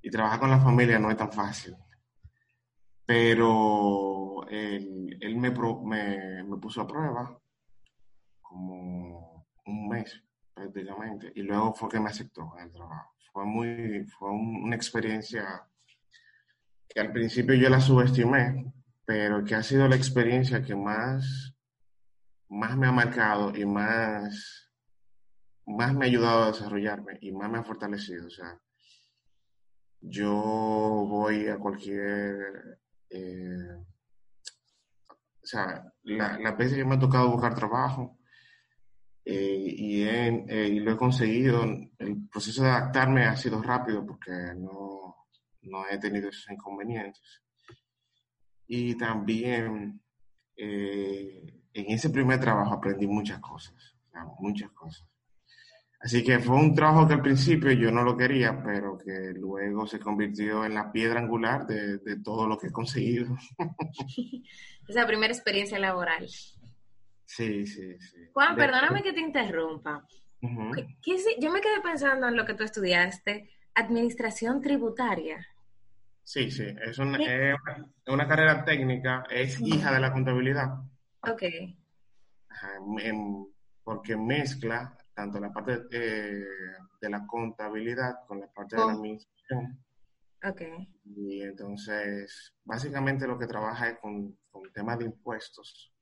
Y 0.00 0.10
trabajar 0.10 0.40
con 0.40 0.50
la 0.50 0.60
familia 0.60 0.98
no 0.98 1.10
es 1.10 1.16
tan 1.16 1.32
fácil. 1.32 1.76
Pero 3.04 4.46
él, 4.48 5.16
él 5.20 5.36
me, 5.36 5.50
me, 5.50 6.44
me 6.44 6.56
puso 6.58 6.82
a 6.82 6.86
prueba 6.86 7.38
como 8.40 9.27
un 9.68 9.88
mes 9.88 10.22
prácticamente 10.54 11.32
y 11.34 11.42
luego 11.42 11.74
fue 11.74 11.88
que 11.88 12.00
me 12.00 12.10
aceptó 12.10 12.52
en 12.58 12.64
el 12.64 12.72
trabajo. 12.72 13.14
Fue 13.32 13.44
muy, 13.44 14.04
fue 14.18 14.30
una 14.30 14.74
experiencia 14.74 15.64
que 16.88 17.00
al 17.00 17.12
principio 17.12 17.54
yo 17.54 17.68
la 17.68 17.80
subestimé, 17.80 18.72
pero 19.04 19.44
que 19.44 19.54
ha 19.54 19.62
sido 19.62 19.86
la 19.86 19.96
experiencia 19.96 20.62
que 20.62 20.74
más 20.74 21.54
más 22.48 22.76
me 22.76 22.86
ha 22.86 22.92
marcado 22.92 23.54
y 23.54 23.64
más, 23.64 24.70
más 25.66 25.94
me 25.94 26.04
ha 26.04 26.08
ayudado 26.08 26.44
a 26.44 26.46
desarrollarme 26.48 27.18
y 27.20 27.32
más 27.32 27.50
me 27.50 27.58
ha 27.58 27.64
fortalecido. 27.64 28.26
O 28.26 28.30
sea, 28.30 28.58
yo 30.00 30.32
voy 30.32 31.48
a 31.48 31.58
cualquier... 31.58 32.80
Eh, 33.10 33.84
o 35.42 35.46
sea, 35.50 35.92
la, 36.02 36.38
la 36.38 36.52
veces 36.52 36.76
que 36.76 36.84
me 36.84 36.96
ha 36.96 36.98
tocado 36.98 37.30
buscar 37.30 37.54
trabajo 37.54 38.17
eh, 39.30 39.74
y, 39.76 40.02
eh, 40.04 40.68
y, 40.72 40.80
lo 40.80 40.92
he 40.92 40.96
conseguido, 40.96 41.62
el 41.98 42.28
proceso 42.32 42.62
de 42.62 42.70
adaptarme 42.70 43.26
ha 43.26 43.36
sido 43.36 43.60
rápido 43.62 44.06
porque 44.06 44.32
no, 44.56 45.26
no 45.62 45.86
he 45.86 45.98
tenido 45.98 46.30
esos 46.30 46.50
inconvenientes. 46.50 47.42
Y 48.66 48.96
también 48.96 50.00
en 50.56 51.52
ese 51.74 52.08
primer 52.08 52.40
trabajo 52.40 52.72
aprendí 52.72 53.06
muchas 53.06 53.38
cosas, 53.40 53.98
muchas 54.38 54.70
cosas. 54.70 55.06
Así 56.00 56.24
que 56.24 56.38
fue 56.38 56.56
un 56.56 56.74
trabajo 56.74 57.06
que 57.06 57.14
al 57.14 57.22
principio 57.22 57.70
yo 57.72 57.90
no 57.90 58.04
lo 58.04 58.16
quería, 58.16 58.62
pero 58.62 58.96
que 58.96 59.32
luego 59.34 59.86
se 59.86 59.98
convirtió 59.98 60.64
en 60.64 60.72
la 60.72 60.90
piedra 60.90 61.20
angular 61.20 61.66
de, 61.66 62.20
todo 62.22 62.46
lo 62.46 62.56
que 62.56 62.68
he 62.68 62.72
conseguido. 62.72 63.36
Esa 64.88 65.06
primera 65.06 65.34
experiencia 65.34 65.78
laboral. 65.78 66.26
Sí, 67.28 67.66
sí, 67.66 68.00
sí. 68.00 68.16
Juan, 68.32 68.56
perdóname 68.56 69.02
que 69.02 69.12
te 69.12 69.20
interrumpa. 69.20 70.02
yo 70.40 71.52
me 71.52 71.60
quedé 71.60 71.80
pensando 71.82 72.26
en 72.26 72.36
lo 72.36 72.46
que 72.46 72.54
tú 72.54 72.64
estudiaste, 72.64 73.50
administración 73.74 74.62
tributaria. 74.62 75.46
Sí, 76.24 76.50
sí, 76.50 76.64
es 76.82 76.98
una, 76.98 77.18
es 77.18 77.56
una 78.06 78.26
carrera 78.26 78.64
técnica, 78.64 79.26
es 79.30 79.60
hija 79.60 79.92
de 79.92 80.00
la 80.00 80.10
contabilidad. 80.10 80.68
Ok. 81.20 81.42
porque 83.84 84.16
mezcla 84.16 84.96
tanto 85.12 85.38
la 85.38 85.52
parte 85.52 85.82
eh, 85.90 86.44
de 86.98 87.10
la 87.10 87.26
contabilidad 87.26 88.24
con 88.26 88.40
la 88.40 88.46
parte 88.46 88.76
de 88.76 88.86
la 88.86 88.92
administración. 88.92 89.84
Ok. 90.44 90.62
Y 91.04 91.42
entonces, 91.42 92.54
básicamente 92.64 93.26
lo 93.26 93.38
que 93.38 93.46
trabaja 93.46 93.90
es 93.90 93.98
con, 93.98 94.38
con 94.50 94.72
temas 94.72 94.98
de 94.98 95.04
impuestos. 95.04 95.92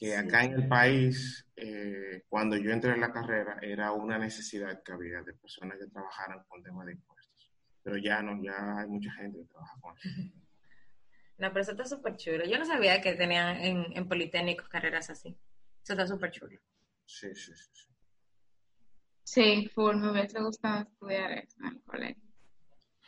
Que 0.00 0.16
acá 0.16 0.44
en 0.44 0.54
el 0.54 0.66
país, 0.66 1.46
eh, 1.56 2.24
cuando 2.26 2.56
yo 2.56 2.70
entré 2.70 2.92
en 2.92 3.02
la 3.02 3.12
carrera, 3.12 3.58
era 3.60 3.92
una 3.92 4.18
necesidad 4.18 4.82
que 4.82 4.92
había 4.92 5.20
de 5.20 5.34
personas 5.34 5.78
que 5.78 5.88
trabajaran 5.88 6.42
con 6.48 6.62
temas 6.62 6.86
de 6.86 6.92
impuestos. 6.92 7.52
Pero 7.82 7.98
ya 7.98 8.22
no, 8.22 8.42
ya 8.42 8.78
hay 8.78 8.88
mucha 8.88 9.12
gente 9.12 9.38
que 9.38 9.44
trabaja 9.44 9.78
con 9.80 9.94
eso. 9.98 10.08
No, 11.36 11.48
pero 11.48 11.60
eso 11.60 11.72
está 11.72 11.84
súper 11.84 12.16
chulo. 12.16 12.44
Yo 12.46 12.58
no 12.58 12.64
sabía 12.64 13.00
que 13.02 13.12
tenían 13.14 13.56
en, 13.58 13.84
en 13.94 14.08
Politécnicos 14.08 14.68
carreras 14.68 15.10
así. 15.10 15.36
Eso 15.82 15.92
está 15.92 16.06
súper 16.06 16.30
chulo. 16.30 16.58
Sí, 17.04 17.34
sí, 17.34 17.52
sí. 17.54 17.90
Sí, 19.22 19.70
full, 19.74 19.96
me 19.96 20.10
hubiese 20.10 20.40
gustado 20.40 20.82
estudiar 20.82 21.32
eso 21.32 21.56
en 21.60 21.66
el 21.66 21.82
colegio. 21.82 22.22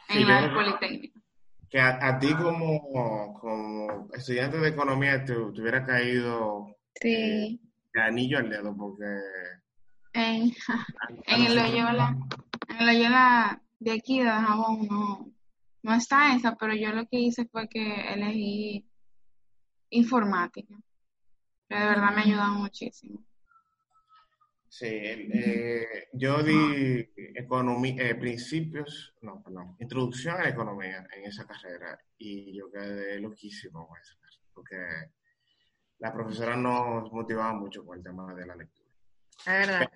En 0.09 0.29
la 0.29 0.55
Politécnica. 0.55 1.21
Que 1.69 1.81
a, 1.81 2.19
ti 2.19 2.35
como, 2.35 3.35
como 3.41 4.09
estudiante 4.13 4.59
de 4.59 4.69
economía 4.69 5.25
te, 5.25 5.37
hubiera 5.37 5.85
caído 5.85 6.77
sí. 7.03 7.61
Eh, 7.95 8.01
anillo 8.01 8.39
al 8.39 8.49
dedo 8.49 8.77
porque... 8.77 9.05
En, 10.15 10.53
en 11.27 11.47
el 11.47 11.55
Loyola, 11.55 12.17
en 12.69 12.77
el 12.79 12.87
Loyola 12.87 13.63
de 13.79 13.93
aquí 13.93 14.21
de 14.21 14.31
Jabón 14.31 14.87
no, 14.89 15.33
no 15.83 15.95
está 15.95 16.35
esa, 16.37 16.57
pero 16.57 16.75
yo 16.75 16.93
lo 16.93 17.07
que 17.07 17.19
hice 17.19 17.47
fue 17.47 17.69
que 17.69 18.13
elegí 18.13 18.87
informática, 19.91 20.75
que 21.69 21.77
de 21.77 21.85
verdad 21.85 22.15
me 22.15 22.21
ha 22.21 22.25
ayudado 22.25 22.55
muchísimo. 22.55 23.25
Sí, 24.69 24.87
eh, 24.89 26.09
yo 26.15 26.43
di 26.43 27.07
economía, 27.35 28.09
eh, 28.09 28.15
principios, 28.15 29.15
no, 29.21 29.43
perdón, 29.43 29.77
introducción 29.79 30.37
a 30.37 30.45
la 30.45 30.49
economía 30.49 31.07
en 31.15 31.25
esa 31.25 31.47
carrera 31.47 31.99
y 32.17 32.57
yo 32.57 32.71
quedé 32.71 33.21
loquísimo 33.21 33.87
con 33.87 34.01
esa 34.01 34.15
porque 34.55 34.77
la 36.03 36.13
profesora 36.13 36.57
nos 36.57 37.11
motivaba 37.13 37.55
mucho 37.55 37.87
con 37.87 37.97
el 37.97 38.03
tema 38.03 38.35
de 38.35 38.45
la 38.45 38.57
lectura. 38.57 38.91
La 39.47 39.53
verdad. 39.53 39.91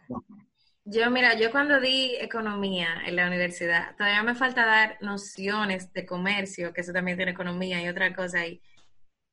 Yo, 0.85 1.11
mira, 1.11 1.35
yo 1.35 1.51
cuando 1.51 1.81
di 1.81 2.15
economía 2.21 3.03
en 3.05 3.17
la 3.17 3.27
universidad, 3.27 3.97
todavía 3.97 4.23
me 4.23 4.37
falta 4.37 4.65
dar 4.65 4.99
nociones 5.01 5.93
de 5.93 6.07
comercio, 6.07 6.73
que 6.73 6.83
eso 6.83 6.93
también 6.93 7.17
tiene 7.17 7.33
economía 7.33 7.83
y 7.83 7.89
otra 7.89 8.15
cosa. 8.15 8.47
Y 8.47 8.63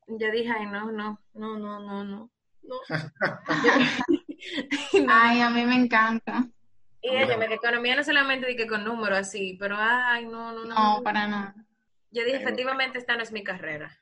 yo 0.07 0.31
dije, 0.31 0.49
ay, 0.49 0.65
no, 0.65 0.91
no, 0.91 1.21
no, 1.35 1.59
no, 1.59 1.79
no, 1.79 2.03
no. 2.03 2.31
Ay, 5.09 5.41
a 5.41 5.49
mí 5.49 5.65
me 5.65 5.75
encanta. 5.75 6.47
Y 7.01 7.15
déjeme 7.15 7.47
que 7.47 7.53
economía 7.53 7.95
no 7.95 8.03
solamente 8.03 8.47
di 8.47 8.55
que 8.55 8.67
con 8.67 8.83
números 8.83 9.19
así, 9.19 9.57
pero 9.59 9.75
ay, 9.77 10.25
no, 10.25 10.53
no, 10.53 10.65
no. 10.65 10.73
No, 10.73 11.03
para 11.03 11.27
nada. 11.27 11.55
Yo 12.11 12.25
dije, 12.25 12.37
efectivamente, 12.37 12.97
esta 12.97 13.15
no 13.15 13.23
es 13.23 13.31
mi 13.31 13.43
carrera. 13.43 13.95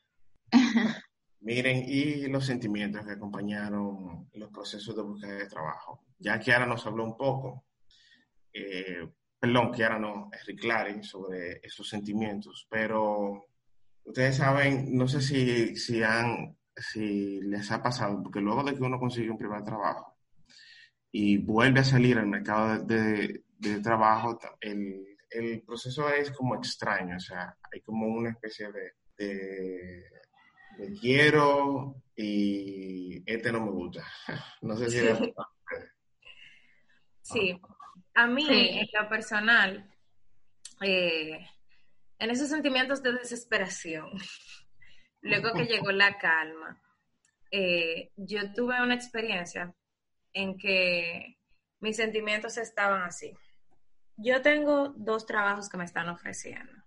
Miren, 1.42 1.86
y 1.88 2.28
los 2.28 2.46
sentimientos 2.46 3.04
que 3.04 3.14
acompañaron 3.14 4.30
los 4.34 4.50
procesos 4.52 4.96
de 4.96 5.02
búsqueda 5.02 5.34
de 5.34 5.48
trabajo. 5.48 6.06
Ya 6.20 6.40
Kiara 6.40 6.68
nos 6.68 6.86
habló 6.86 7.04
un 7.04 7.18
poco, 7.18 7.66
eh, 8.54 9.10
perdón, 9.40 9.72
Kiara 9.72 9.98
no, 9.98 10.30
Rick 10.46 11.02
sobre 11.02 11.60
esos 11.64 11.90
sentimientos, 11.90 12.68
pero 12.70 13.48
ustedes 14.04 14.38
saben, 14.38 14.96
no 14.96 15.08
sé 15.08 15.20
si, 15.20 15.76
si, 15.76 16.04
han, 16.04 16.56
si 16.76 17.42
les 17.42 17.72
ha 17.72 17.82
pasado, 17.82 18.22
porque 18.22 18.40
luego 18.40 18.64
de 18.64 18.76
que 18.76 18.84
uno 18.84 19.00
consigue 19.00 19.32
un 19.32 19.40
primer 19.40 19.64
trabajo 19.64 20.16
y 21.12 21.38
vuelve 21.38 21.80
a 21.80 21.84
salir 21.84 22.20
al 22.20 22.28
mercado 22.28 22.84
de, 22.86 23.44
trabajo, 23.82 24.38
el, 24.60 25.18
el, 25.32 25.64
proceso 25.64 26.08
es 26.10 26.30
como 26.32 26.56
extraño, 26.56 27.18
o 27.18 27.20
sea, 27.20 27.58
hay 27.72 27.82
como 27.82 28.06
una 28.06 28.30
especie 28.30 28.72
de 28.72 30.04
me 30.78 31.00
quiero 31.00 32.04
y 32.16 33.24
este 33.26 33.52
no 33.52 33.62
me 33.62 33.72
gusta. 33.72 34.06
No 34.62 34.76
sé 34.78 34.90
si... 34.90 35.00
Sí, 37.22 37.62
a 38.14 38.28
mí 38.28 38.46
en 38.50 38.88
lo 38.94 39.08
personal, 39.08 39.90
eh, 40.82 41.48
en 42.20 42.30
esos 42.30 42.50
sentimientos 42.50 43.02
de 43.02 43.14
desesperación, 43.14 44.10
luego 45.22 45.54
que 45.54 45.66
llegó 45.66 45.92
la 45.92 46.18
calma, 46.18 46.82
eh, 47.52 48.12
yo 48.16 48.54
tuve 48.54 48.82
una 48.82 48.96
experiencia 48.96 49.74
en 50.34 50.58
que 50.58 51.38
mis 51.80 51.96
sentimientos 51.98 52.58
estaban 52.58 53.04
así. 53.04 53.34
Yo 54.18 54.42
tengo 54.42 54.90
dos 54.98 55.26
trabajos 55.26 55.70
que 55.70 55.78
me 55.78 55.86
están 55.86 56.10
ofreciendo 56.10 56.81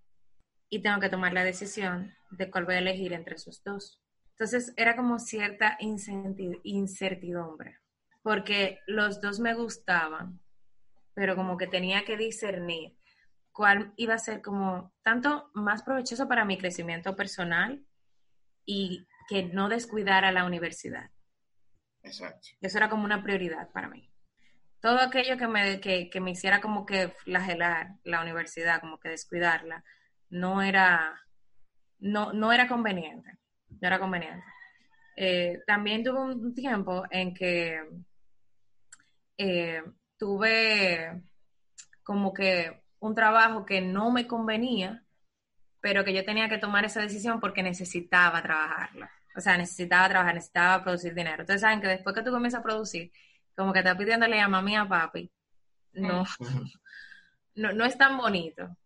y 0.74 0.82
tengo 0.82 0.98
que 0.98 1.08
tomar 1.08 1.32
la 1.32 1.44
decisión 1.44 2.16
de 2.32 2.50
cuál 2.50 2.64
voy 2.64 2.74
a 2.74 2.78
elegir 2.78 3.12
entre 3.12 3.36
esos 3.36 3.62
dos. 3.62 4.02
Entonces 4.30 4.74
era 4.76 4.96
como 4.96 5.20
cierta 5.20 5.78
incertidumbre, 5.78 7.78
porque 8.22 8.80
los 8.88 9.20
dos 9.20 9.38
me 9.38 9.54
gustaban, 9.54 10.40
pero 11.14 11.36
como 11.36 11.56
que 11.56 11.68
tenía 11.68 12.04
que 12.04 12.16
discernir 12.16 12.96
cuál 13.52 13.92
iba 13.96 14.14
a 14.14 14.18
ser 14.18 14.42
como 14.42 14.92
tanto 15.04 15.52
más 15.54 15.84
provechoso 15.84 16.26
para 16.26 16.44
mi 16.44 16.58
crecimiento 16.58 17.14
personal 17.14 17.86
y 18.66 19.06
que 19.28 19.44
no 19.44 19.68
descuidara 19.68 20.32
la 20.32 20.44
universidad. 20.44 21.08
Exacto. 22.02 22.48
Eso 22.60 22.78
era 22.78 22.90
como 22.90 23.04
una 23.04 23.22
prioridad 23.22 23.70
para 23.70 23.88
mí. 23.88 24.10
Todo 24.80 24.98
aquello 24.98 25.38
que 25.38 25.46
me, 25.46 25.80
que, 25.80 26.20
me 26.20 26.32
hiciera 26.32 26.60
como 26.60 26.84
que 26.84 27.10
flagelar 27.10 27.94
la 28.02 28.22
universidad, 28.22 28.80
como 28.80 28.98
que 28.98 29.10
descuidarla, 29.10 29.84
no 30.34 30.62
era, 30.62 31.22
no, 32.00 32.32
no 32.32 32.52
era 32.52 32.66
conveniente. 32.66 33.38
No 33.80 33.86
era 33.86 34.00
conveniente. 34.00 34.44
Eh, 35.16 35.60
también 35.64 36.02
tuve 36.02 36.20
un 36.20 36.54
tiempo 36.54 37.04
en 37.08 37.32
que 37.32 37.80
eh, 39.38 39.82
tuve 40.18 41.22
como 42.02 42.34
que 42.34 42.82
un 42.98 43.14
trabajo 43.14 43.64
que 43.64 43.80
no 43.80 44.10
me 44.10 44.26
convenía, 44.26 45.04
pero 45.80 46.04
que 46.04 46.12
yo 46.12 46.24
tenía 46.24 46.48
que 46.48 46.58
tomar 46.58 46.84
esa 46.84 47.00
decisión 47.00 47.38
porque 47.38 47.62
necesitaba 47.62 48.42
trabajarla. 48.42 49.12
O 49.36 49.40
sea, 49.40 49.56
necesitaba 49.56 50.08
trabajar, 50.08 50.34
necesitaba 50.34 50.82
producir 50.82 51.14
dinero. 51.14 51.42
Entonces, 51.42 51.60
saben 51.60 51.80
que 51.80 51.88
después 51.88 52.14
que 52.14 52.22
tú 52.22 52.32
comienzas 52.32 52.60
a 52.60 52.64
producir, 52.64 53.12
como 53.56 53.72
que 53.72 53.80
estás 53.80 53.96
pidiéndole 53.96 54.40
a 54.40 54.48
mami 54.48 54.74
a 54.74 54.88
papi, 54.88 55.30
no, 55.92 56.24
no, 57.54 57.72
no 57.72 57.84
es 57.84 57.96
tan 57.96 58.18
bonito. 58.18 58.76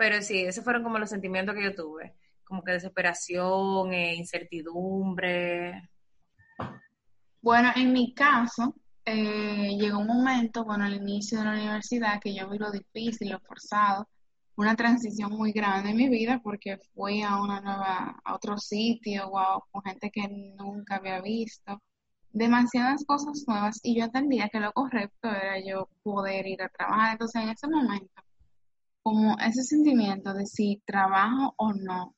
Pero 0.00 0.22
sí, 0.22 0.38
esos 0.46 0.64
fueron 0.64 0.82
como 0.82 0.98
los 0.98 1.10
sentimientos 1.10 1.54
que 1.54 1.62
yo 1.62 1.74
tuve, 1.74 2.14
como 2.42 2.64
que 2.64 2.72
desesperación, 2.72 3.92
e 3.92 4.14
incertidumbre. 4.14 5.90
Bueno, 7.42 7.70
en 7.76 7.92
mi 7.92 8.14
caso, 8.14 8.74
eh, 9.04 9.76
llegó 9.78 9.98
un 9.98 10.06
momento, 10.06 10.64
bueno, 10.64 10.84
al 10.84 10.94
inicio 10.94 11.38
de 11.38 11.44
la 11.44 11.52
universidad, 11.52 12.18
que 12.18 12.34
yo 12.34 12.48
vi 12.48 12.56
lo 12.56 12.72
difícil, 12.72 13.28
lo 13.28 13.40
forzado, 13.40 14.08
una 14.56 14.74
transición 14.74 15.32
muy 15.32 15.52
grande 15.52 15.90
en 15.90 15.96
mi 15.98 16.08
vida 16.08 16.40
porque 16.42 16.78
fui 16.94 17.22
a 17.22 17.38
una 17.38 17.60
nueva, 17.60 18.22
a 18.24 18.34
otro 18.34 18.56
sitio, 18.56 19.28
wow, 19.28 19.64
con 19.70 19.82
gente 19.82 20.10
que 20.10 20.26
nunca 20.56 20.96
había 20.96 21.20
visto, 21.20 21.78
demasiadas 22.32 23.04
cosas 23.04 23.44
nuevas 23.46 23.80
y 23.82 23.98
yo 23.98 24.04
entendía 24.06 24.48
que 24.48 24.60
lo 24.60 24.72
correcto 24.72 25.28
era 25.28 25.60
yo 25.62 25.90
poder 26.02 26.46
ir 26.46 26.62
a 26.62 26.70
trabajar. 26.70 27.12
Entonces, 27.12 27.42
en 27.42 27.50
ese 27.50 27.68
momento, 27.68 28.22
como 29.02 29.38
ese 29.38 29.62
sentimiento 29.62 30.34
de 30.34 30.46
si 30.46 30.82
trabajo 30.86 31.54
o 31.56 31.72
no, 31.72 32.14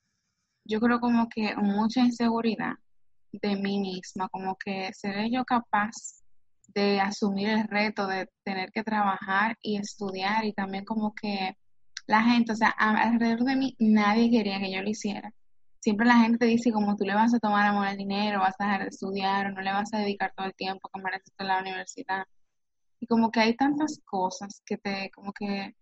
yo 0.64 0.80
creo 0.80 1.00
como 1.00 1.28
que 1.28 1.54
mucha 1.56 2.00
inseguridad 2.00 2.74
de 3.32 3.56
mí 3.56 3.78
misma, 3.80 4.28
como 4.28 4.56
que 4.56 4.90
seré 4.92 5.30
yo 5.30 5.44
capaz 5.44 6.22
de 6.74 7.00
asumir 7.00 7.48
el 7.48 7.68
reto 7.68 8.06
de 8.06 8.28
tener 8.44 8.70
que 8.72 8.82
trabajar 8.82 9.56
y 9.62 9.76
estudiar 9.76 10.44
y 10.44 10.52
también 10.52 10.84
como 10.84 11.14
que 11.14 11.56
la 12.06 12.22
gente, 12.22 12.52
o 12.52 12.56
sea, 12.56 12.70
alrededor 12.70 13.44
de 13.44 13.56
mí 13.56 13.76
nadie 13.78 14.30
quería 14.30 14.58
que 14.58 14.72
yo 14.72 14.82
lo 14.82 14.90
hiciera. 14.90 15.32
Siempre 15.80 16.06
la 16.06 16.18
gente 16.18 16.38
te 16.38 16.46
dice 16.46 16.72
como 16.72 16.96
tú 16.96 17.04
le 17.04 17.14
vas 17.14 17.34
a 17.34 17.38
tomar 17.40 17.66
amor 17.66 17.86
al 17.86 17.96
dinero, 17.96 18.40
vas 18.40 18.54
a 18.58 18.64
dejar 18.64 18.82
de 18.82 18.88
estudiar 18.88 19.46
o 19.46 19.52
no 19.52 19.60
le 19.62 19.72
vas 19.72 19.92
a 19.92 19.98
dedicar 19.98 20.32
todo 20.36 20.46
el 20.46 20.54
tiempo 20.54 20.88
que 20.92 21.00
mereces 21.00 21.32
en 21.38 21.48
la 21.48 21.60
universidad. 21.60 22.24
Y 23.00 23.06
como 23.06 23.30
que 23.32 23.40
hay 23.40 23.56
tantas 23.56 24.00
cosas 24.04 24.62
que 24.64 24.78
te, 24.78 25.10
como 25.12 25.32
que, 25.32 25.74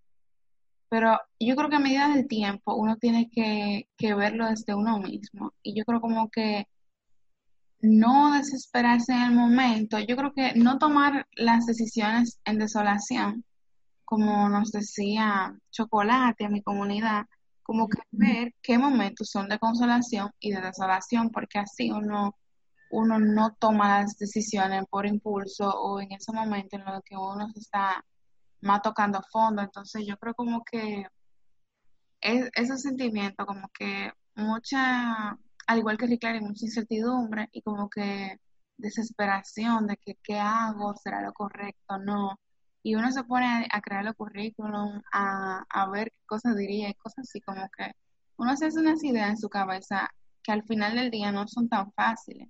pero 0.91 1.19
yo 1.39 1.55
creo 1.55 1.71
que 1.71 1.77
a 1.77 1.81
medida 1.81 2.09
del 2.09 2.27
tiempo 2.27 2.75
uno 2.75 2.97
tiene 2.97 3.31
que, 3.31 3.89
que 3.97 4.15
verlo 4.15 4.49
desde 4.49 4.75
uno 4.75 4.99
mismo. 4.99 5.55
Y 5.63 5.79
yo 5.79 5.85
creo 5.85 6.01
como 6.01 6.29
que 6.31 6.67
no 7.81 8.33
desesperarse 8.33 9.13
en 9.13 9.23
el 9.23 9.33
momento, 9.33 9.99
yo 10.01 10.17
creo 10.17 10.33
que 10.35 10.53
no 10.55 10.79
tomar 10.79 11.29
las 11.37 11.65
decisiones 11.67 12.41
en 12.45 12.59
desolación, 12.59 13.45
como 14.05 14.49
nos 14.49 14.73
decía 14.73 15.57
Chocolate 15.71 16.47
a 16.47 16.51
mi 16.51 16.61
comunidad, 16.61 17.27
como 17.63 17.89
que 17.89 18.01
ver 18.11 18.53
qué 18.61 18.77
momentos 18.77 19.31
son 19.31 19.49
de 19.49 19.61
consolación 19.61 20.31
y 20.41 20.51
de 20.51 20.61
desolación, 20.61 21.31
porque 21.31 21.61
así 21.61 21.93
uno, 21.93 22.37
uno 22.91 23.21
no 23.21 23.55
toma 23.61 24.01
las 24.01 24.19
decisiones 24.19 24.85
por 24.91 25.07
impulso 25.07 25.71
o 25.71 26.01
en 26.01 26.11
ese 26.13 26.33
momento 26.33 26.77
en 26.77 26.85
lo 26.85 27.01
que 27.03 27.17
uno 27.17 27.49
se 27.53 27.61
está 27.61 28.05
más 28.63 28.83
tocando 28.83 29.21
fondo. 29.31 29.63
Entonces 29.63 30.07
yo 30.07 30.17
creo 30.19 30.35
como 30.35 30.63
que 30.65 31.07
es, 32.21 32.51
ese 32.55 32.79
sentimiento, 32.79 33.47
como 33.47 33.69
que 33.69 34.13
mucha 34.35 35.39
al 35.71 35.79
igual 35.79 35.97
que 35.97 36.07
Rick 36.07 36.25
mucha 36.43 36.65
incertidumbre 36.65 37.49
y 37.53 37.63
como 37.63 37.89
que 37.89 38.41
desesperación 38.77 39.87
de 39.87 39.97
que 39.99 40.17
qué 40.21 40.37
hago, 40.37 40.97
será 40.97 41.23
lo 41.23 41.33
correcto, 41.33 41.97
no. 41.99 42.41
Y 42.83 42.97
uno 42.97 43.13
se 43.13 43.23
pone 43.23 43.69
a, 43.71 43.81
crear 43.81 44.05
el 44.05 44.15
currículum, 44.17 45.01
a, 45.13 45.65
a, 45.69 45.91
ver 45.91 46.11
qué 46.11 46.27
cosas 46.27 46.57
diría 46.57 46.89
y 46.89 46.95
cosas 46.95 47.29
así, 47.29 47.41
como 47.41 47.69
que 47.77 47.93
uno 48.37 48.57
se 48.57 48.67
hace 48.67 48.81
unas 48.81 49.05
ideas 49.05 49.31
en 49.31 49.39
su 49.39 49.49
cabeza 49.49 50.11
que 50.43 50.51
al 50.51 50.65
final 50.65 50.97
del 50.97 51.13
día 51.13 51.31
no 51.31 51.47
son 51.47 51.69
tan 51.69 51.93
fáciles 51.93 52.49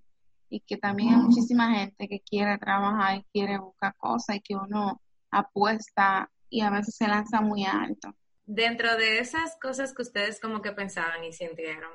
y 0.49 0.61
que 0.61 0.79
también 0.79 1.11
hay 1.11 1.21
muchísima 1.21 1.75
gente 1.75 2.09
que 2.09 2.21
quiere 2.21 2.57
trabajar 2.57 3.19
y 3.19 3.25
quiere 3.33 3.59
buscar 3.59 3.95
cosas 3.99 4.37
y 4.37 4.41
que 4.41 4.55
uno 4.55 4.99
apuesta 5.31 6.31
y 6.49 6.63
a 6.63 6.71
veces 6.71 6.97
se 6.97 7.07
lanza 7.07 7.41
muy 7.41 7.65
alto. 7.65 8.15
Dentro 8.45 8.97
de 8.97 9.21
esas 9.21 9.57
cosas 9.61 9.95
que 9.95 10.03
ustedes 10.03 10.41
como 10.41 10.61
que 10.61 10.73
pensaban 10.73 11.23
y 11.25 11.33
sintieron, 11.33 11.93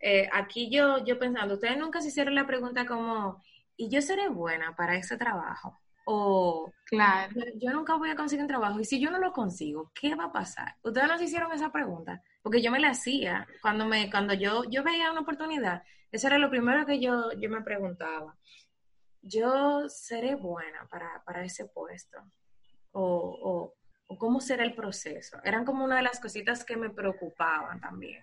eh, 0.00 0.28
aquí 0.32 0.70
yo, 0.70 1.04
yo 1.04 1.18
pensando, 1.18 1.54
ustedes 1.54 1.76
nunca 1.76 2.00
se 2.00 2.08
hicieron 2.08 2.34
la 2.34 2.46
pregunta 2.46 2.86
como, 2.86 3.42
¿y 3.76 3.88
yo 3.88 4.00
seré 4.00 4.28
buena 4.28 4.76
para 4.76 4.96
ese 4.96 5.16
trabajo? 5.16 5.78
O, 6.04 6.72
claro. 6.86 7.34
yo 7.56 7.70
nunca 7.70 7.96
voy 7.96 8.08
a 8.08 8.16
conseguir 8.16 8.42
un 8.42 8.48
trabajo 8.48 8.80
y 8.80 8.84
si 8.84 8.98
yo 8.98 9.10
no 9.10 9.18
lo 9.18 9.32
consigo, 9.32 9.92
¿qué 9.94 10.14
va 10.14 10.26
a 10.26 10.32
pasar? 10.32 10.76
Ustedes 10.82 11.06
no 11.06 11.18
se 11.18 11.24
hicieron 11.24 11.52
esa 11.52 11.70
pregunta, 11.70 12.22
porque 12.42 12.62
yo 12.62 12.70
me 12.70 12.80
la 12.80 12.90
hacía 12.90 13.46
cuando 13.60 13.84
me 13.84 14.10
cuando 14.10 14.32
yo 14.32 14.64
yo 14.70 14.82
veía 14.82 15.10
una 15.10 15.20
oportunidad. 15.20 15.82
Eso 16.10 16.28
era 16.28 16.38
lo 16.38 16.48
primero 16.48 16.86
que 16.86 16.98
yo, 16.98 17.32
yo 17.38 17.50
me 17.50 17.60
preguntaba. 17.60 18.34
¿Yo 19.20 19.88
seré 19.90 20.34
buena 20.36 20.88
para, 20.90 21.22
para 21.26 21.44
ese 21.44 21.66
puesto? 21.66 22.18
O, 23.00 23.74
o, 24.08 24.18
cómo 24.18 24.40
será 24.40 24.64
el 24.64 24.74
proceso? 24.74 25.38
Eran 25.44 25.64
como 25.64 25.84
una 25.84 25.96
de 25.96 26.02
las 26.02 26.18
cositas 26.18 26.64
que 26.64 26.76
me 26.76 26.90
preocupaban 26.90 27.80
también. 27.80 28.22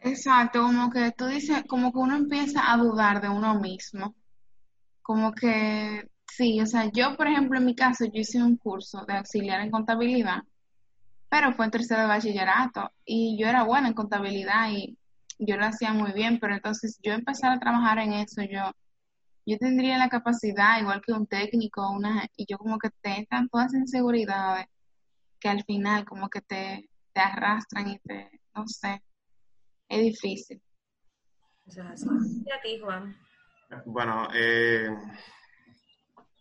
Exacto, 0.00 0.62
como 0.62 0.90
que 0.90 1.12
tú 1.12 1.26
dices, 1.26 1.64
como 1.66 1.92
que 1.92 1.98
uno 1.98 2.16
empieza 2.16 2.70
a 2.70 2.76
dudar 2.76 3.22
de 3.22 3.30
uno 3.30 3.58
mismo. 3.58 4.14
Como 5.00 5.32
que, 5.32 6.08
sí, 6.26 6.60
o 6.60 6.66
sea, 6.66 6.90
yo, 6.92 7.16
por 7.16 7.26
ejemplo, 7.26 7.58
en 7.58 7.64
mi 7.64 7.74
caso, 7.74 8.04
yo 8.04 8.20
hice 8.20 8.42
un 8.42 8.56
curso 8.56 9.06
de 9.06 9.14
auxiliar 9.14 9.60
en 9.60 9.70
contabilidad, 9.70 10.42
pero 11.30 11.54
fue 11.54 11.64
en 11.64 11.70
tercero 11.70 12.02
de 12.02 12.08
bachillerato 12.08 12.90
y 13.06 13.38
yo 13.40 13.48
era 13.48 13.62
buena 13.62 13.88
en 13.88 13.94
contabilidad 13.94 14.70
y 14.70 14.98
yo 15.38 15.56
lo 15.56 15.64
hacía 15.64 15.94
muy 15.94 16.12
bien, 16.12 16.38
pero 16.38 16.54
entonces 16.54 16.98
yo 17.02 17.12
empecé 17.12 17.46
a 17.46 17.58
trabajar 17.58 17.98
en 17.98 18.12
eso, 18.12 18.42
yo, 18.42 18.72
yo 19.44 19.58
tendría 19.58 19.98
la 19.98 20.08
capacidad, 20.08 20.80
igual 20.80 21.02
que 21.04 21.12
un 21.12 21.26
técnico, 21.26 21.90
una, 21.90 22.28
y 22.36 22.46
yo 22.48 22.58
como 22.58 22.78
que 22.78 22.90
te 23.00 23.18
entran 23.18 23.48
todas 23.48 23.72
las 23.72 23.82
inseguridades 23.82 24.66
que 25.40 25.48
al 25.48 25.64
final 25.64 26.04
como 26.04 26.28
que 26.28 26.40
te, 26.40 26.88
te 27.12 27.20
arrastran 27.20 27.88
y 27.88 27.98
te, 27.98 28.40
no 28.54 28.66
sé, 28.66 29.02
es 29.88 30.02
difícil. 30.02 30.62
¿Y 31.66 32.50
a 32.50 32.60
ti, 32.62 32.80
Juan? 32.80 33.16
Bueno, 33.86 34.28
eh, 34.34 34.88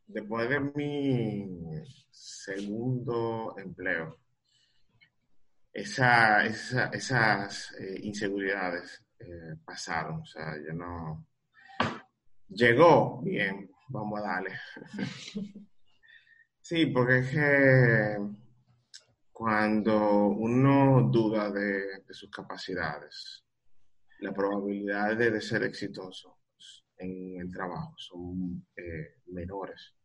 después 0.08 0.50
de 0.50 0.60
mi 0.60 1.48
segundo 2.12 3.56
empleo, 3.58 4.18
esa, 5.74 6.46
esas 6.46 7.72
eh, 7.80 8.00
inseguridades 8.04 9.04
eh, 9.20 9.56
pasaron. 9.64 10.22
O 10.22 10.26
sea, 10.26 10.56
yo 10.66 10.74
no. 10.74 11.26
Llegó 12.54 13.22
bien, 13.22 13.72
vamos 13.88 14.20
a 14.20 14.24
darle. 14.24 14.52
sí, 16.62 16.88
porque 16.88 17.20
es 17.20 17.30
que 17.30 18.18
cuando 19.32 20.28
uno 20.28 21.10
duda 21.10 21.50
de, 21.50 22.04
sus 22.10 22.30
capacidades, 22.30 23.46
la 24.20 24.34
probabilidad 24.34 25.16
de, 25.16 25.40
ser 25.40 25.64
exitoso 25.64 26.40
en 26.98 27.40
el 27.40 27.50
trabajo 27.50 27.94
son 27.96 28.68
eh, 28.76 29.16
menores. 29.28 29.96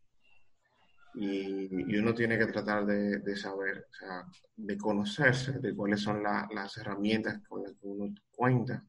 Y, 1.14 1.96
uno 1.98 2.14
tiene 2.14 2.38
que 2.38 2.46
tratar 2.46 2.86
de, 2.86 3.36
saber, 3.36 3.88
o 3.90 3.94
sea, 3.94 4.24
de 4.54 4.78
conocerse, 4.78 5.58
de 5.58 5.74
cuáles 5.74 6.00
son 6.00 6.22
las 6.22 6.76
herramientas 6.76 7.40
con 7.48 7.64
las 7.64 7.72
que 7.72 7.88
uno 7.88 8.14
cuenta. 8.30 8.86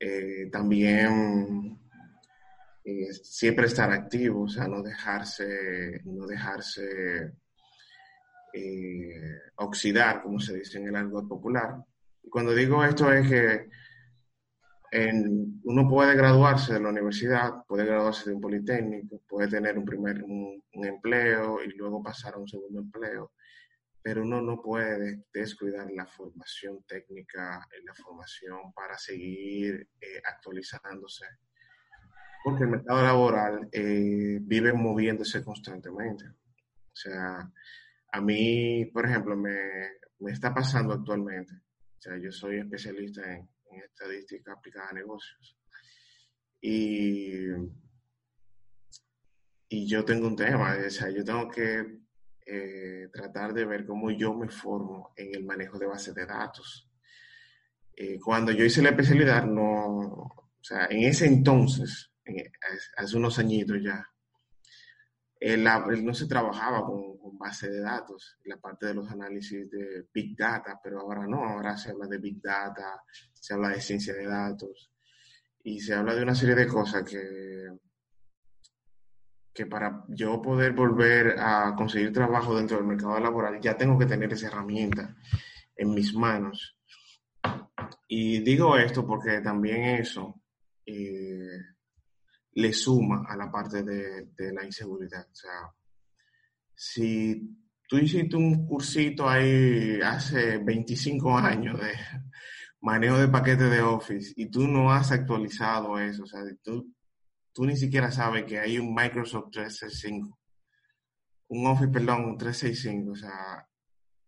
Eh, 0.00 0.48
también 0.50 1.83
eh, 2.84 3.12
siempre 3.12 3.66
estar 3.66 3.90
activo, 3.90 4.42
o 4.42 4.48
sea, 4.48 4.68
no 4.68 4.82
dejarse, 4.82 6.02
no 6.04 6.26
dejarse 6.26 7.32
eh, 8.52 9.38
oxidar, 9.56 10.22
como 10.22 10.38
se 10.38 10.54
dice 10.58 10.78
en 10.78 10.88
el 10.88 10.96
argot 10.96 11.26
popular. 11.26 11.76
Y 12.22 12.28
cuando 12.28 12.54
digo 12.54 12.84
esto 12.84 13.10
es 13.10 13.28
que 13.28 13.68
uno 15.64 15.88
puede 15.88 16.14
graduarse 16.14 16.74
de 16.74 16.80
la 16.80 16.90
universidad, 16.90 17.64
puede 17.66 17.84
graduarse 17.86 18.30
de 18.30 18.36
un 18.36 18.40
politécnico, 18.40 19.20
puede 19.26 19.48
tener 19.48 19.76
un 19.78 19.84
primer 19.84 20.22
un, 20.22 20.62
empleo 20.72 21.62
y 21.64 21.70
luego 21.76 22.02
pasar 22.02 22.34
a 22.34 22.38
un 22.38 22.48
segundo 22.48 22.80
empleo. 22.80 23.32
pero 24.02 24.22
uno 24.22 24.42
no 24.42 24.60
puede 24.60 25.24
descuidar 25.32 25.90
la 25.90 26.06
formación 26.06 26.84
técnica, 26.86 27.66
la 27.84 27.94
formación 27.94 28.72
para 28.74 28.98
seguir 28.98 29.88
eh, 30.00 30.20
actualizándose, 30.24 31.24
porque 32.44 32.64
el 32.64 32.68
mercado 32.68 33.02
laboral 33.02 33.70
eh, 33.72 34.38
vive 34.42 34.74
moviéndose 34.74 35.42
constantemente. 35.42 36.26
O 36.26 36.94
sea, 36.94 37.50
a 38.12 38.20
mí, 38.20 38.84
por 38.92 39.06
ejemplo, 39.06 39.34
me, 39.34 39.56
está 40.30 40.52
pasando 40.52 40.92
actualmente, 40.92 41.54
o 41.54 42.00
sea, 42.00 42.18
yo 42.18 42.30
soy 42.30 42.58
especialista 42.58 43.22
en, 43.22 43.48
en 43.70 43.82
estadística 43.82 44.52
aplicada 44.52 44.90
a 44.90 44.92
negocios. 44.92 45.56
Y, 46.60 47.46
y 49.70 49.86
yo 49.88 50.04
tengo 50.04 50.26
un 50.26 50.36
tema, 50.36 50.76
o 50.86 50.90
sea, 50.90 51.08
yo 51.08 51.24
tengo 51.24 51.48
que 51.48 51.98
eh, 52.44 53.08
tratar 53.10 53.54
de 53.54 53.64
ver 53.64 53.86
cómo 53.86 54.10
yo 54.10 54.34
me 54.34 54.50
formo 54.50 55.14
en 55.16 55.34
el 55.34 55.44
manejo 55.46 55.78
de 55.78 55.86
bases 55.86 56.14
de 56.14 56.26
datos. 56.26 56.90
Eh, 57.96 58.18
cuando 58.22 58.52
yo 58.52 58.66
hice 58.66 58.82
la 58.82 58.90
especialidad, 58.90 59.46
no, 59.46 59.86
o 59.86 60.60
sea, 60.60 60.86
en 60.90 61.04
ese 61.04 61.26
entonces, 61.26 62.13
hace 62.96 63.16
unos 63.16 63.38
añitos 63.38 63.78
ya, 63.82 64.06
no 65.56 66.14
se 66.14 66.26
trabajaba 66.26 66.84
con, 66.86 67.18
con 67.18 67.38
base 67.38 67.68
de 67.68 67.80
datos, 67.80 68.38
la 68.44 68.56
parte 68.56 68.86
de 68.86 68.94
los 68.94 69.10
análisis 69.10 69.70
de 69.70 70.06
Big 70.12 70.36
Data, 70.36 70.80
pero 70.82 71.00
ahora 71.00 71.26
no, 71.26 71.44
ahora 71.44 71.76
se 71.76 71.90
habla 71.90 72.06
de 72.06 72.18
Big 72.18 72.40
Data, 72.40 73.02
se 73.32 73.54
habla 73.54 73.70
de 73.70 73.80
ciencia 73.80 74.14
de 74.14 74.26
datos 74.26 74.90
y 75.62 75.80
se 75.80 75.94
habla 75.94 76.14
de 76.14 76.22
una 76.22 76.34
serie 76.34 76.54
de 76.54 76.66
cosas 76.66 77.04
que 77.04 77.68
que 79.54 79.66
para 79.66 80.04
yo 80.08 80.42
poder 80.42 80.72
volver 80.72 81.36
a 81.38 81.74
conseguir 81.76 82.12
trabajo 82.12 82.56
dentro 82.56 82.76
del 82.76 82.86
mercado 82.86 83.20
laboral 83.20 83.60
ya 83.60 83.76
tengo 83.76 83.96
que 83.96 84.06
tener 84.06 84.32
esa 84.32 84.48
herramienta 84.48 85.16
en 85.76 85.94
mis 85.94 86.12
manos. 86.12 86.76
Y 88.08 88.40
digo 88.40 88.76
esto 88.76 89.06
porque 89.06 89.40
también 89.40 90.00
eso 90.00 90.42
eh, 90.84 91.60
le 92.54 92.72
suma 92.72 93.24
a 93.28 93.36
la 93.36 93.50
parte 93.50 93.82
de, 93.82 94.28
de, 94.36 94.52
la 94.52 94.64
inseguridad. 94.64 95.26
O 95.30 95.34
sea, 95.34 95.72
si 96.74 97.56
tú 97.88 97.98
hiciste 97.98 98.36
un 98.36 98.66
cursito 98.66 99.28
ahí 99.28 100.00
hace 100.02 100.58
25 100.58 101.36
años 101.38 101.80
de 101.80 101.92
manejo 102.80 103.18
de 103.18 103.28
paquetes 103.28 103.70
de 103.70 103.80
Office 103.80 104.32
y 104.36 104.50
tú 104.50 104.68
no 104.68 104.92
has 104.92 105.10
actualizado 105.12 105.98
eso, 105.98 106.24
o 106.24 106.26
sea, 106.26 106.40
tú 106.62 106.94
tú 107.54 107.64
ni 107.64 107.76
siquiera 107.76 108.10
sabes 108.10 108.44
que 108.44 108.58
hay 108.58 108.78
un 108.78 108.92
Microsoft 108.92 109.50
365, 109.52 110.38
un 111.48 111.66
Office, 111.68 111.88
perdón, 111.88 112.24
un 112.24 112.36
365, 112.36 113.12
o 113.12 113.16
sea, 113.16 113.66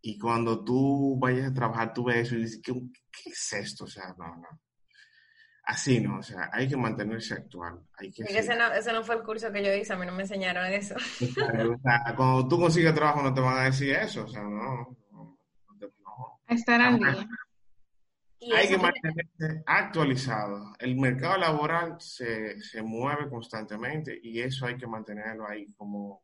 y 0.01 0.17
cuando 0.17 0.65
tú 0.65 1.19
vayas 1.19 1.51
a 1.51 1.55
trabajar, 1.55 1.93
tú 1.93 2.05
ves 2.05 2.29
eso 2.29 2.37
y 2.37 2.43
dices, 2.43 2.61
¿qué, 2.63 2.73
qué 2.73 3.31
es 3.31 3.53
esto? 3.53 3.85
O 3.85 3.89
sea, 3.89 4.15
no, 4.17 4.37
no. 4.37 4.61
Así 5.67 6.01
no, 6.01 6.21
o 6.21 6.23
sea, 6.23 6.49
hay 6.53 6.69
que 6.69 6.77
mantenerse 6.77 7.35
actual. 7.35 7.81
Hay 7.99 8.13
que 8.13 8.23
ese, 8.23 8.57
no, 8.57 8.73
ese 8.73 8.93
no 8.93 9.03
fue 9.03 9.17
el 9.17 9.25
curso 9.25 9.53
que 9.53 9.65
yo 9.65 9.75
hice, 9.75 9.93
a 9.93 9.97
mí 9.97 10.07
no 10.07 10.13
me 10.13 10.23
enseñaron 10.23 10.65
eso. 10.67 10.95
O 10.95 11.79
sea, 11.83 12.15
cuando 12.17 12.47
tú 12.49 12.61
consigues 12.61 12.95
trabajo 12.95 13.21
no 13.21 13.35
te 13.35 13.41
van 13.41 13.59
a 13.59 13.65
decir 13.65 13.91
eso, 13.91 14.25
o 14.25 14.29
sea, 14.29 14.43
no. 14.43 14.97
no, 15.11 15.39
no. 15.81 16.41
Estar 16.47 16.81
al 16.81 16.99
día 16.99 17.29
hay 18.55 18.69
que 18.69 18.79
mantenerse 18.79 19.63
actualizado. 19.67 20.75
El 20.79 20.97
mercado 20.97 21.39
laboral 21.39 21.97
se, 21.99 22.61
se, 22.61 22.83
mueve 22.83 23.29
constantemente 23.29 24.19
y 24.23 24.41
eso 24.41 24.67
hay 24.67 24.77
que 24.77 24.87
mantenerlo 24.87 25.49
ahí 25.49 25.73
como, 25.75 26.23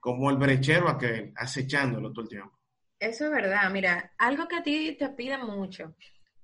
como 0.00 0.30
el 0.30 0.36
brechero 0.36 0.88
aquel, 0.88 1.32
acechándolo 1.36 2.12
todo 2.12 2.24
el 2.24 2.28
tiempo. 2.28 2.58
Eso 2.98 3.26
es 3.26 3.30
verdad. 3.30 3.70
Mira, 3.70 4.12
algo 4.18 4.46
que 4.46 4.56
a 4.56 4.62
ti 4.62 4.96
te 4.98 5.08
pide 5.10 5.38
mucho 5.38 5.94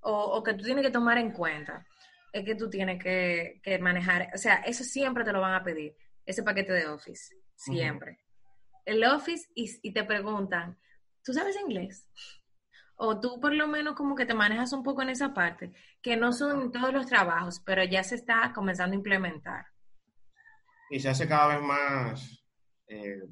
o, 0.01 0.12
o 0.12 0.42
que 0.42 0.55
tú 0.55 0.64
tienes 0.64 0.85
que 0.85 0.90
tomar 0.90 1.18
en 1.18 1.33
cuenta 1.33 1.87
es 2.33 2.45
que 2.45 2.55
tú 2.55 2.69
tienes 2.69 3.03
que, 3.03 3.61
que, 3.62 3.79
manejar, 3.79 4.31
o 4.35 4.38
sea, 4.38 4.57
eso 4.57 4.85
siempre 4.85 5.25
te 5.25 5.33
lo 5.33 5.41
van 5.41 5.55
a 5.55 5.64
pedir, 5.64 5.97
ese 6.25 6.43
paquete 6.43 6.73
de 6.73 6.87
Office, 6.87 7.35
siempre. 7.55 8.21
El 8.85 9.05
Office 9.05 9.49
y, 9.55 9.71
y 9.83 9.93
te 9.93 10.05
preguntan, 10.05 10.79
¿tú 11.23 11.33
sabes 11.33 11.57
inglés? 11.61 12.07
o 12.99 13.21
tú 13.21 13.41
por 13.41 13.55
lo 13.55 13.69
menos 13.69 13.95
como 13.95 14.14
que 14.14 14.27
te 14.27 14.35
manejas 14.35 14.73
un 14.73 14.83
poco 14.83 15.03
en 15.03 15.11
esa 15.11 15.33
parte, 15.33 15.73
que 16.03 16.17
no 16.17 16.33
son 16.33 16.73
todos 16.73 16.93
los 16.93 17.07
trabajos, 17.07 17.62
pero 17.64 17.85
ya 17.85 18.03
se 18.03 18.17
está 18.17 18.53
comenzando 18.53 18.95
a 18.95 18.97
implementar. 18.99 19.67
Y 20.91 20.99
se 20.99 21.09
hace 21.09 21.29
cada 21.29 21.57
vez 21.57 21.64
más, 21.64 22.45
eh, 22.88 23.23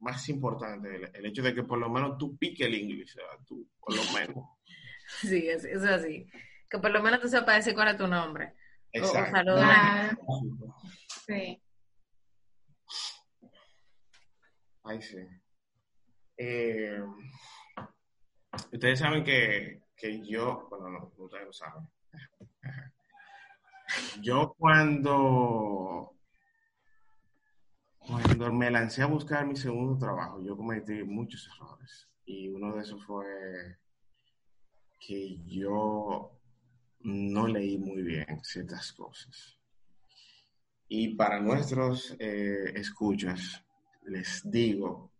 más 0.00 0.28
importante 0.28 1.10
el, 1.14 1.26
hecho 1.26 1.42
de 1.42 1.54
que 1.54 1.62
por 1.62 1.78
lo 1.78 1.88
menos 1.88 2.18
tú 2.18 2.36
piques 2.36 2.66
el 2.66 2.74
inglés, 2.74 3.16
tú, 3.46 3.68
por 3.78 3.94
lo 3.94 4.02
menos. 4.12 4.44
sí, 5.20 5.48
es, 5.48 5.64
es, 5.64 5.84
así. 5.84 6.26
Que 6.72 6.78
por 6.78 6.90
lo 6.90 7.02
menos 7.02 7.20
tú 7.20 7.28
sepas 7.28 7.56
decir 7.56 7.74
cuál 7.74 7.88
es 7.88 7.98
tu 7.98 8.08
nombre. 8.08 8.54
Exacto. 8.92 9.56
sí. 11.26 11.62
Ay, 14.84 15.02
sí. 15.02 15.18
Eh, 16.38 16.98
Ustedes 18.70 18.98
saben 18.98 19.24
que, 19.24 19.82
que 19.96 20.26
yo, 20.26 20.66
bueno, 20.68 20.90
no, 20.90 21.12
ustedes 21.16 21.46
lo 21.46 21.52
saben. 21.52 21.88
Yo 24.20 24.54
cuando, 24.58 26.14
cuando 27.98 28.52
me 28.52 28.70
lancé 28.70 29.02
a 29.02 29.06
buscar 29.06 29.46
mi 29.46 29.56
segundo 29.56 29.98
trabajo, 29.98 30.42
yo 30.42 30.56
cometí 30.56 31.02
muchos 31.04 31.48
errores. 31.54 32.08
Y 32.24 32.48
uno 32.48 32.74
de 32.74 32.82
esos 32.82 33.04
fue 33.04 33.78
que 35.00 35.38
yo 35.46 36.38
no 37.04 37.46
leí 37.46 37.78
muy 37.78 38.02
bien 38.02 38.40
ciertas 38.42 38.92
cosas. 38.92 39.58
Y 40.88 41.14
para 41.14 41.40
nuestros 41.40 42.14
eh, 42.18 42.72
escuchas, 42.74 43.64
les 44.04 44.42
digo, 44.50 45.12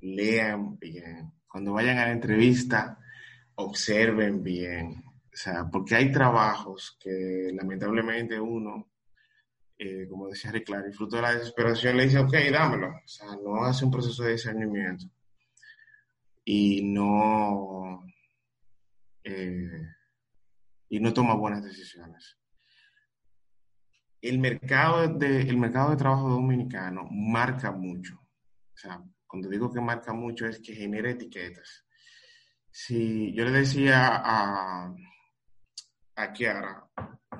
lean 0.00 0.78
bien 0.78 1.32
cuando 1.52 1.74
vayan 1.74 1.98
a 1.98 2.06
la 2.06 2.12
entrevista, 2.12 2.98
observen 3.56 4.42
bien. 4.42 5.04
O 5.06 5.36
sea, 5.36 5.68
porque 5.70 5.96
hay 5.96 6.10
trabajos 6.10 6.96
que 6.98 7.50
lamentablemente 7.52 8.40
uno, 8.40 8.90
eh, 9.76 10.06
como 10.08 10.28
decía 10.28 10.50
Rick 10.50 10.64
Clary, 10.64 10.92
fruto 10.92 11.16
de 11.16 11.22
la 11.22 11.34
desesperación, 11.34 11.98
le 11.98 12.04
dice, 12.04 12.20
ok, 12.20 12.32
dámelo. 12.50 12.88
O 12.88 13.08
sea, 13.08 13.36
no 13.44 13.62
hace 13.64 13.84
un 13.84 13.90
proceso 13.90 14.22
de 14.24 14.32
discernimiento. 14.32 15.04
Y 16.42 16.82
no, 16.84 18.02
eh, 19.22 19.88
y 20.92 21.00
no 21.00 21.14
toma 21.14 21.34
buenas 21.34 21.64
decisiones. 21.64 22.38
El 24.20 24.38
mercado, 24.38 25.08
de, 25.08 25.40
el 25.40 25.56
mercado 25.56 25.90
de 25.90 25.96
trabajo 25.96 26.28
dominicano 26.28 27.08
marca 27.10 27.72
mucho. 27.72 28.16
O 28.16 28.76
sea, 28.76 29.02
cuando 29.26 29.48
digo 29.48 29.72
que 29.72 29.80
marca 29.80 30.12
mucho 30.12 30.46
es 30.46 30.60
que 30.60 30.74
genera 30.74 31.10
etiquetas. 31.10 31.86
Si 32.70 33.32
yo 33.32 33.46
le 33.46 33.52
decía 33.52 34.20
a, 34.22 34.94
a 36.16 36.32
Kiara, 36.34 36.86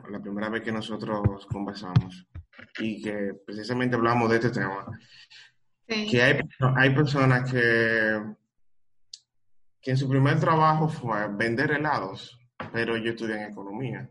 la 0.09 0.23
primera 0.23 0.49
vez 0.49 0.63
que 0.63 0.73
nosotros 0.73 1.47
conversamos, 1.47 2.27
y 2.79 3.03
que 3.03 3.35
precisamente 3.45 3.97
hablamos 3.97 4.31
de 4.31 4.37
este 4.37 4.51
tema, 4.51 4.99
que 5.87 6.23
hay, 6.23 6.41
hay 6.77 6.95
personas 6.95 7.53
que, 7.53 8.19
que 9.83 9.91
en 9.91 9.97
su 9.99 10.09
primer 10.09 10.41
trabajo 10.41 10.89
fue 10.89 11.29
vender 11.37 11.73
helados, 11.73 12.39
pero 12.73 12.97
yo 12.97 13.11
estudié 13.11 13.37
en 13.37 13.53
economía. 13.53 14.09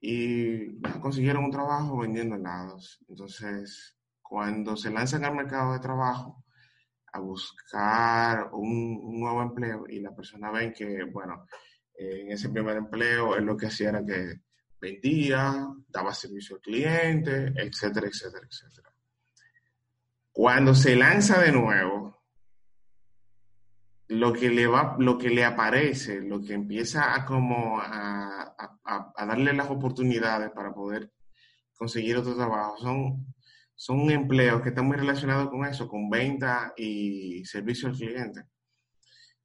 Y 0.00 0.80
consiguieron 1.00 1.44
un 1.44 1.50
trabajo 1.50 1.98
vendiendo 1.98 2.36
helados. 2.36 3.04
Entonces, 3.08 3.98
cuando 4.22 4.76
se 4.76 4.90
lanzan 4.90 5.24
al 5.24 5.34
mercado 5.34 5.72
de 5.72 5.80
trabajo, 5.80 6.44
a 7.12 7.18
buscar 7.18 8.50
un, 8.52 9.20
nuevo 9.20 9.42
empleo 9.42 9.84
y 9.88 10.00
la 10.00 10.14
persona 10.14 10.50
ven 10.50 10.72
que, 10.72 11.04
bueno, 11.04 11.46
en 11.94 12.30
ese 12.30 12.48
primer 12.48 12.76
empleo 12.76 13.36
él 13.36 13.44
lo 13.44 13.56
que 13.56 13.66
hacía 13.66 13.90
era 13.90 14.04
que 14.04 14.40
vendía, 14.80 15.66
daba 15.88 16.14
servicio 16.14 16.56
al 16.56 16.62
cliente, 16.62 17.52
etcétera, 17.56 18.06
etcétera, 18.06 18.46
etcétera. 18.46 18.94
Cuando 20.32 20.74
se 20.74 20.96
lanza 20.96 21.40
de 21.40 21.52
nuevo, 21.52 22.19
lo 24.10 24.32
que 24.32 24.50
le 24.50 24.66
va, 24.66 24.96
lo 24.98 25.16
que 25.16 25.30
le 25.30 25.44
aparece, 25.44 26.20
lo 26.20 26.42
que 26.42 26.54
empieza 26.54 27.14
a 27.14 27.24
como 27.24 27.78
a, 27.80 28.54
a, 28.84 29.26
darle 29.26 29.52
las 29.52 29.70
oportunidades 29.70 30.50
para 30.50 30.74
poder 30.74 31.12
conseguir 31.76 32.16
otro 32.16 32.34
trabajo 32.34 32.76
son 32.78 33.34
son 33.74 34.10
empleos 34.10 34.60
que 34.60 34.70
están 34.70 34.86
muy 34.86 34.98
relacionados 34.98 35.48
con 35.48 35.64
eso, 35.64 35.88
con 35.88 36.10
venta 36.10 36.74
y 36.76 37.42
servicio 37.46 37.88
al 37.88 37.96
cliente. 37.96 38.42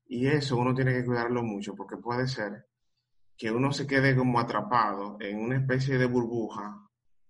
Y 0.08 0.28
eso 0.28 0.58
uno 0.58 0.74
tiene 0.74 0.94
que 0.94 1.06
cuidarlo 1.06 1.42
mucho 1.42 1.74
porque 1.74 1.96
puede 1.96 2.28
ser 2.28 2.66
que 3.38 3.52
uno 3.52 3.72
se 3.72 3.88
quede 3.88 4.14
como 4.14 4.40
atrapado 4.40 5.16
en 5.22 5.40
una 5.40 5.58
especie 5.58 5.98
de 5.98 6.08
burbuja 6.08 6.86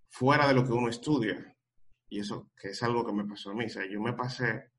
fuera 0.09 0.47
de 0.47 0.55
lo 0.55 0.65
que 0.65 0.71
uno 0.71 0.89
estudia. 0.89 1.55
Y 2.09 2.21
eso 2.21 2.49
que 2.59 2.69
es 2.69 2.81
algo 2.81 3.05
que 3.05 3.13
me 3.13 3.25
pasó 3.25 3.51
a 3.51 3.53
mí. 3.53 3.65
O 3.65 3.69
sea, 3.69 3.85
yo 3.87 4.01
me 4.01 4.13
pasé 4.13 4.71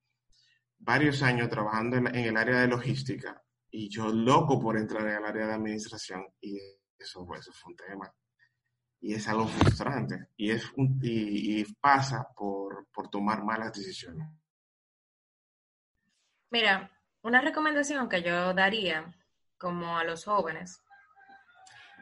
varios 0.78 1.22
años 1.22 1.48
trabajando 1.48 1.96
en, 1.96 2.14
el 2.14 2.36
área 2.36 2.60
de 2.60 2.68
logística 2.68 3.42
y 3.70 3.88
yo 3.88 4.08
loco 4.08 4.60
por 4.60 4.76
entrar 4.76 5.02
en 5.02 5.16
el 5.16 5.24
área 5.24 5.46
de 5.46 5.54
administración 5.54 6.26
y 6.40 6.58
eso, 6.98 7.26
pues, 7.26 7.40
eso 7.40 7.52
fue 7.52 7.72
un 7.72 7.76
tema. 7.76 8.14
Y 9.00 9.14
es 9.14 9.28
algo 9.28 9.46
frustrante 9.46 10.28
y, 10.36 10.50
es 10.50 10.64
y, 11.02 11.64
pasa 11.74 12.28
por, 12.34 12.86
por 12.92 13.08
tomar 13.08 13.44
malas 13.44 13.72
decisiones. 13.72 14.28
Mira, 16.50 16.90
una 17.22 17.40
recomendación 17.40 18.08
que 18.08 18.22
yo 18.22 18.54
daría 18.54 19.14
como 19.58 19.98
a 19.98 20.04
los 20.04 20.24
jóvenes 20.24 20.82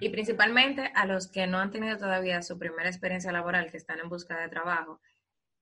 y 0.01 0.09
principalmente 0.11 0.91
a 0.95 1.07
los 1.07 1.29
que 1.29 1.47
no 1.47 1.59
han 1.59 1.71
tenido 1.71 1.97
todavía 1.97 2.43
su 2.43 2.59
primera 2.59 2.89
experiencia 2.89 3.33
laboral, 3.33 3.71
que 3.71 3.77
están 3.77 4.01
en 4.01 4.09
busca 4.09 4.39
de 4.39 4.49
trabajo, 4.49 5.01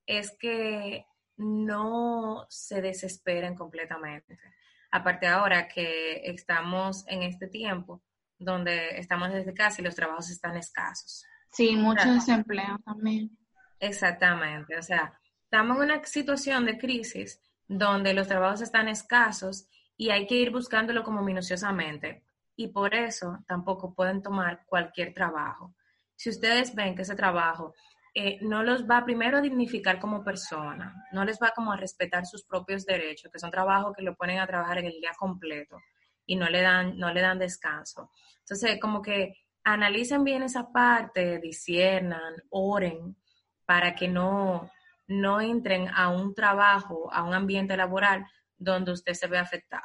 es 0.07 0.37
que 0.39 1.07
no 1.37 2.47
se 2.49 2.81
desesperen 2.81 3.55
completamente. 3.55 4.39
Aparte 4.91 5.27
ahora 5.27 5.69
que 5.69 6.23
estamos 6.25 7.05
en 7.09 7.23
este 7.23 7.49
tiempo 7.49 8.03
donde 8.39 8.99
estamos 8.99 9.33
desde 9.33 9.55
casa 9.55 9.81
y 9.81 9.85
los 9.85 9.95
trabajos 9.95 10.31
están 10.31 10.57
escasos. 10.57 11.25
Sí, 11.51 11.77
mucho 11.77 12.13
desempleo 12.13 12.79
también. 12.85 13.31
Exactamente, 13.79 14.77
o 14.77 14.83
sea, 14.83 15.19
estamos 15.45 15.77
en 15.79 15.83
una 15.83 16.05
situación 16.05 16.65
de 16.67 16.79
crisis 16.79 17.41
donde 17.67 18.15
los 18.15 18.29
trabajos 18.29 18.61
están 18.61 18.89
escasos 18.89 19.67
y 19.97 20.11
hay 20.11 20.27
que 20.27 20.37
ir 20.37 20.51
buscándolo 20.51 21.03
como 21.03 21.23
minuciosamente. 21.23 22.25
Y 22.55 22.69
por 22.69 22.95
eso 22.95 23.39
tampoco 23.47 23.95
pueden 23.95 24.23
tomar 24.23 24.65
cualquier 24.67 25.15
trabajo. 25.15 25.75
Si 26.17 26.31
ustedes 26.31 26.75
ven 26.75 26.95
que 26.95 27.03
ese 27.03 27.15
trabajo 27.15 27.75
eh, 28.15 28.39
no 28.43 28.63
los 28.63 28.85
va 28.85 29.05
primero 29.05 29.39
a 29.39 29.41
dignificar 29.41 29.99
como 29.99 30.23
persona, 30.23 30.95
no 31.13 31.25
les 31.25 31.39
va 31.39 31.53
como 31.55 31.73
a 31.73 31.77
respetar 31.77 32.27
sus 32.27 32.45
propios 32.45 32.85
derechos, 32.85 33.31
que 33.33 33.39
son 33.39 33.51
trabajos 33.51 33.95
que 33.97 34.03
lo 34.03 34.15
ponen 34.15 34.39
a 34.39 34.47
trabajar 34.47 34.79
en 34.79 34.87
el 34.87 35.01
día 35.01 35.13
completo 35.19 35.79
y 36.27 36.37
no 36.37 36.49
le 36.49 36.61
dan, 36.61 36.99
no 36.99 37.13
le 37.13 37.23
dan 37.23 37.39
descanso. 37.39 38.11
Entonces, 38.41 38.79
como 38.81 39.01
que 39.01 39.35
analicen 39.65 40.25
bien 40.25 40.43
esa 40.43 40.71
parte, 40.71 41.39
disiernan, 41.39 42.35
oren, 42.51 43.17
para 43.65 43.95
que 43.95 44.09
no, 44.09 44.71
no 45.07 45.41
entren 45.41 45.89
a 45.89 46.09
un 46.09 46.35
trabajo, 46.35 47.13
a 47.13 47.23
un 47.23 47.33
ambiente 47.33 47.77
laboral 47.77 48.27
donde 48.59 48.93
usted 48.93 49.15
se 49.15 49.27
ve 49.27 49.39
afectado. 49.39 49.83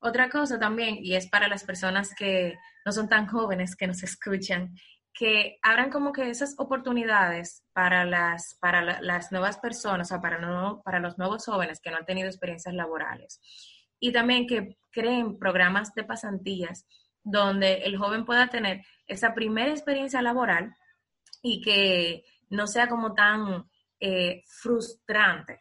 Otra 0.00 0.28
cosa 0.28 0.58
también, 0.58 0.98
y 1.00 1.14
es 1.14 1.28
para 1.30 1.48
las 1.48 1.64
personas 1.64 2.14
que 2.14 2.58
no 2.84 2.92
son 2.92 3.08
tan 3.08 3.26
jóvenes 3.26 3.74
que 3.74 3.86
nos 3.86 4.02
escuchan, 4.02 4.74
que 5.14 5.58
abran 5.62 5.90
como 5.90 6.12
que 6.12 6.28
esas 6.28 6.56
oportunidades 6.58 7.64
para 7.72 8.04
las, 8.04 8.56
para 8.60 9.00
las 9.00 9.30
nuevas 9.30 9.58
personas, 9.58 10.10
o 10.10 10.20
para, 10.20 10.38
no, 10.38 10.82
para 10.84 10.98
los 10.98 11.16
nuevos 11.18 11.44
jóvenes 11.44 11.80
que 11.80 11.92
no 11.92 11.98
han 11.98 12.04
tenido 12.04 12.28
experiencias 12.28 12.74
laborales. 12.74 13.40
Y 14.00 14.12
también 14.12 14.48
que 14.48 14.76
creen 14.90 15.38
programas 15.38 15.94
de 15.94 16.02
pasantías 16.02 16.84
donde 17.22 17.84
el 17.84 17.96
joven 17.96 18.24
pueda 18.24 18.48
tener 18.48 18.84
esa 19.06 19.34
primera 19.34 19.70
experiencia 19.70 20.20
laboral 20.20 20.74
y 21.42 21.62
que 21.62 22.24
no 22.50 22.66
sea 22.66 22.88
como 22.88 23.14
tan 23.14 23.70
eh, 24.00 24.42
frustrante, 24.46 25.60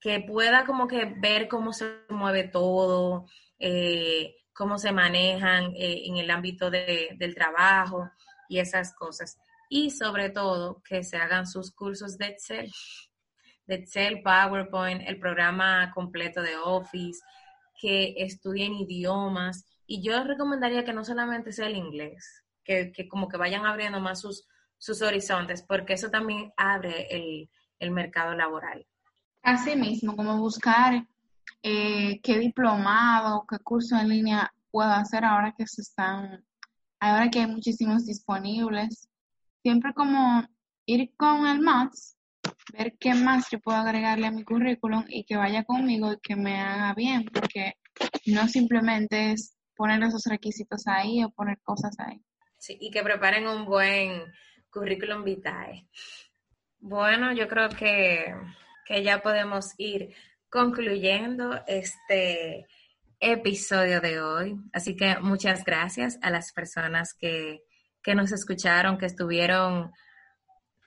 que 0.00 0.20
pueda 0.20 0.64
como 0.64 0.88
que 0.88 1.04
ver 1.04 1.48
cómo 1.48 1.74
se 1.74 2.00
mueve 2.08 2.44
todo, 2.44 3.26
eh, 3.58 4.36
cómo 4.52 4.78
se 4.78 4.92
manejan 4.92 5.72
eh, 5.76 6.02
en 6.06 6.16
el 6.16 6.30
ámbito 6.30 6.70
del 6.70 7.34
trabajo 7.34 8.10
y 8.48 8.58
esas 8.58 8.94
cosas. 8.94 9.38
Y 9.68 9.90
sobre 9.90 10.30
todo 10.30 10.82
que 10.82 11.02
se 11.04 11.16
hagan 11.16 11.46
sus 11.46 11.72
cursos 11.72 12.18
de 12.18 12.26
Excel, 12.26 12.70
de 13.66 13.76
Excel, 13.76 14.22
PowerPoint, 14.22 15.02
el 15.06 15.18
programa 15.18 15.92
completo 15.94 16.42
de 16.42 16.56
Office, 16.56 17.20
que 17.80 18.14
estudien 18.18 18.74
idiomas. 18.74 19.64
Y 19.86 20.02
yo 20.02 20.24
recomendaría 20.24 20.84
que 20.84 20.92
no 20.92 21.04
solamente 21.04 21.52
sea 21.52 21.68
el 21.68 21.76
inglés, 21.76 22.44
que, 22.64 22.92
que 22.92 23.08
como 23.08 23.28
que 23.28 23.36
vayan 23.36 23.64
abriendo 23.64 24.00
más 24.00 24.20
sus, 24.20 24.46
sus 24.76 25.02
horizontes, 25.02 25.62
porque 25.62 25.92
eso 25.92 26.10
también 26.10 26.52
abre 26.56 27.06
el, 27.10 27.48
el 27.78 27.90
mercado 27.90 28.34
laboral. 28.34 28.86
Así 29.42 29.74
mismo, 29.74 30.16
como 30.16 30.36
buscar 30.36 31.06
eh, 31.62 32.20
qué 32.22 32.38
diplomado, 32.38 33.44
qué 33.48 33.58
curso 33.58 33.96
en 33.96 34.08
línea 34.08 34.52
puedo 34.70 34.90
hacer 34.90 35.24
ahora 35.24 35.54
que 35.56 35.66
se 35.66 35.82
están, 35.82 36.44
ahora 36.98 37.30
que 37.30 37.40
hay 37.40 37.46
muchísimos 37.46 38.06
disponibles. 38.06 39.08
Siempre 39.62 39.92
como 39.94 40.46
ir 40.86 41.12
con 41.16 41.46
el 41.46 41.60
MATS, 41.60 42.16
ver 42.72 42.96
qué 42.98 43.14
más 43.14 43.48
yo 43.50 43.60
puedo 43.60 43.78
agregarle 43.78 44.26
a 44.26 44.30
mi 44.30 44.44
currículum 44.44 45.04
y 45.08 45.24
que 45.24 45.36
vaya 45.36 45.64
conmigo 45.64 46.12
y 46.12 46.20
que 46.20 46.36
me 46.36 46.60
haga 46.60 46.94
bien, 46.94 47.24
porque 47.24 47.74
no 48.26 48.48
simplemente 48.48 49.32
es 49.32 49.56
poner 49.76 50.02
esos 50.02 50.24
requisitos 50.24 50.86
ahí 50.86 51.22
o 51.24 51.30
poner 51.30 51.58
cosas 51.62 51.94
ahí. 51.98 52.22
Sí, 52.58 52.76
y 52.80 52.90
que 52.90 53.02
preparen 53.02 53.46
un 53.46 53.64
buen 53.64 54.24
currículum 54.70 55.24
vitae. 55.24 55.88
Bueno, 56.78 57.32
yo 57.32 57.48
creo 57.48 57.68
que, 57.68 58.34
que 58.86 59.02
ya 59.02 59.22
podemos 59.22 59.74
ir 59.78 60.14
concluyendo 60.50 61.60
este 61.66 62.66
episodio 63.20 64.00
de 64.00 64.20
hoy. 64.20 64.56
Así 64.72 64.96
que 64.96 65.18
muchas 65.20 65.64
gracias 65.64 66.18
a 66.22 66.30
las 66.30 66.52
personas 66.52 67.14
que, 67.14 67.60
que 68.02 68.14
nos 68.14 68.32
escucharon, 68.32 68.98
que 68.98 69.06
estuvieron 69.06 69.92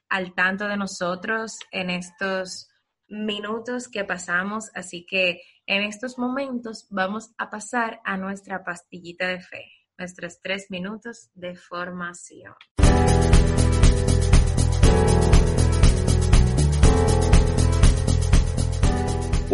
al 0.10 0.34
tanto 0.34 0.68
de 0.68 0.78
nosotros 0.78 1.58
en 1.72 1.90
estos 1.90 2.70
minutos 3.08 3.88
que 3.88 4.04
pasamos. 4.04 4.70
Así 4.76 5.06
que 5.06 5.42
en 5.66 5.84
estos 5.84 6.18
momentos 6.18 6.88
vamos 6.90 7.32
a 7.38 7.50
pasar 7.50 8.02
a 8.04 8.18
nuestra 8.18 8.64
pastillita 8.64 9.28
de 9.28 9.40
fe, 9.40 9.66
nuestros 9.98 10.42
tres 10.42 10.68
minutos 10.70 11.30
de 11.34 11.56
formación. 11.56 12.54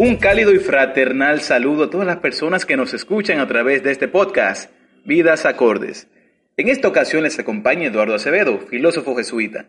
Un 0.02 0.16
cálido 0.16 0.54
y 0.54 0.58
fraternal 0.58 1.42
saludo 1.42 1.84
a 1.84 1.90
todas 1.90 2.06
las 2.06 2.20
personas 2.20 2.64
que 2.64 2.74
nos 2.74 2.94
escuchan 2.94 3.38
a 3.38 3.46
través 3.46 3.82
de 3.82 3.90
este 3.90 4.08
podcast, 4.08 4.70
Vidas 5.04 5.44
Acordes. 5.44 6.08
En 6.56 6.70
esta 6.70 6.88
ocasión 6.88 7.22
les 7.22 7.38
acompaña 7.38 7.88
Eduardo 7.88 8.14
Acevedo, 8.14 8.60
filósofo 8.60 9.14
jesuita. 9.14 9.66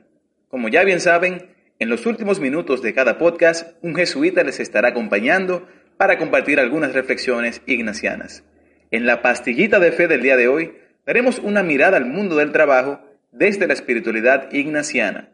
Como 0.48 0.70
ya 0.70 0.86
bien 0.86 1.02
saben, 1.02 1.50
en 1.80 1.90
los 1.90 2.06
últimos 2.06 2.40
minutos 2.40 2.82
de 2.82 2.94
cada 2.94 3.18
podcast, 3.18 3.76
un 3.82 3.94
jesuita 3.94 4.46
les 4.46 4.62
estará 4.62 4.88
acompañando 4.88 5.68
para 5.98 6.18
compartir 6.18 6.62
algunas 6.62 6.94
reflexiones 6.94 7.62
ignacianas. 7.66 8.46
En 8.90 9.06
la 9.06 9.22
pastillita 9.22 9.82
de 9.82 9.92
fe 9.92 10.08
del 10.08 10.22
día 10.22 10.38
de 10.38 10.48
hoy, 10.48 10.76
daremos 11.06 11.40
una 11.40 11.62
mirada 11.62 11.98
al 11.98 12.06
mundo 12.06 12.38
del 12.38 12.54
trabajo 12.54 13.02
desde 13.34 13.68
la 13.68 13.74
espiritualidad 13.74 14.50
ignaciana, 14.54 15.28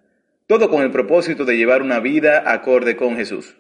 todo 0.48 0.72
con 0.72 0.82
el 0.82 0.90
propósito 0.90 1.46
de 1.46 1.56
llevar 1.56 1.84
una 1.84 2.00
vida 2.00 2.52
acorde 2.52 2.96
con 2.96 3.16
Jesús. 3.16 3.58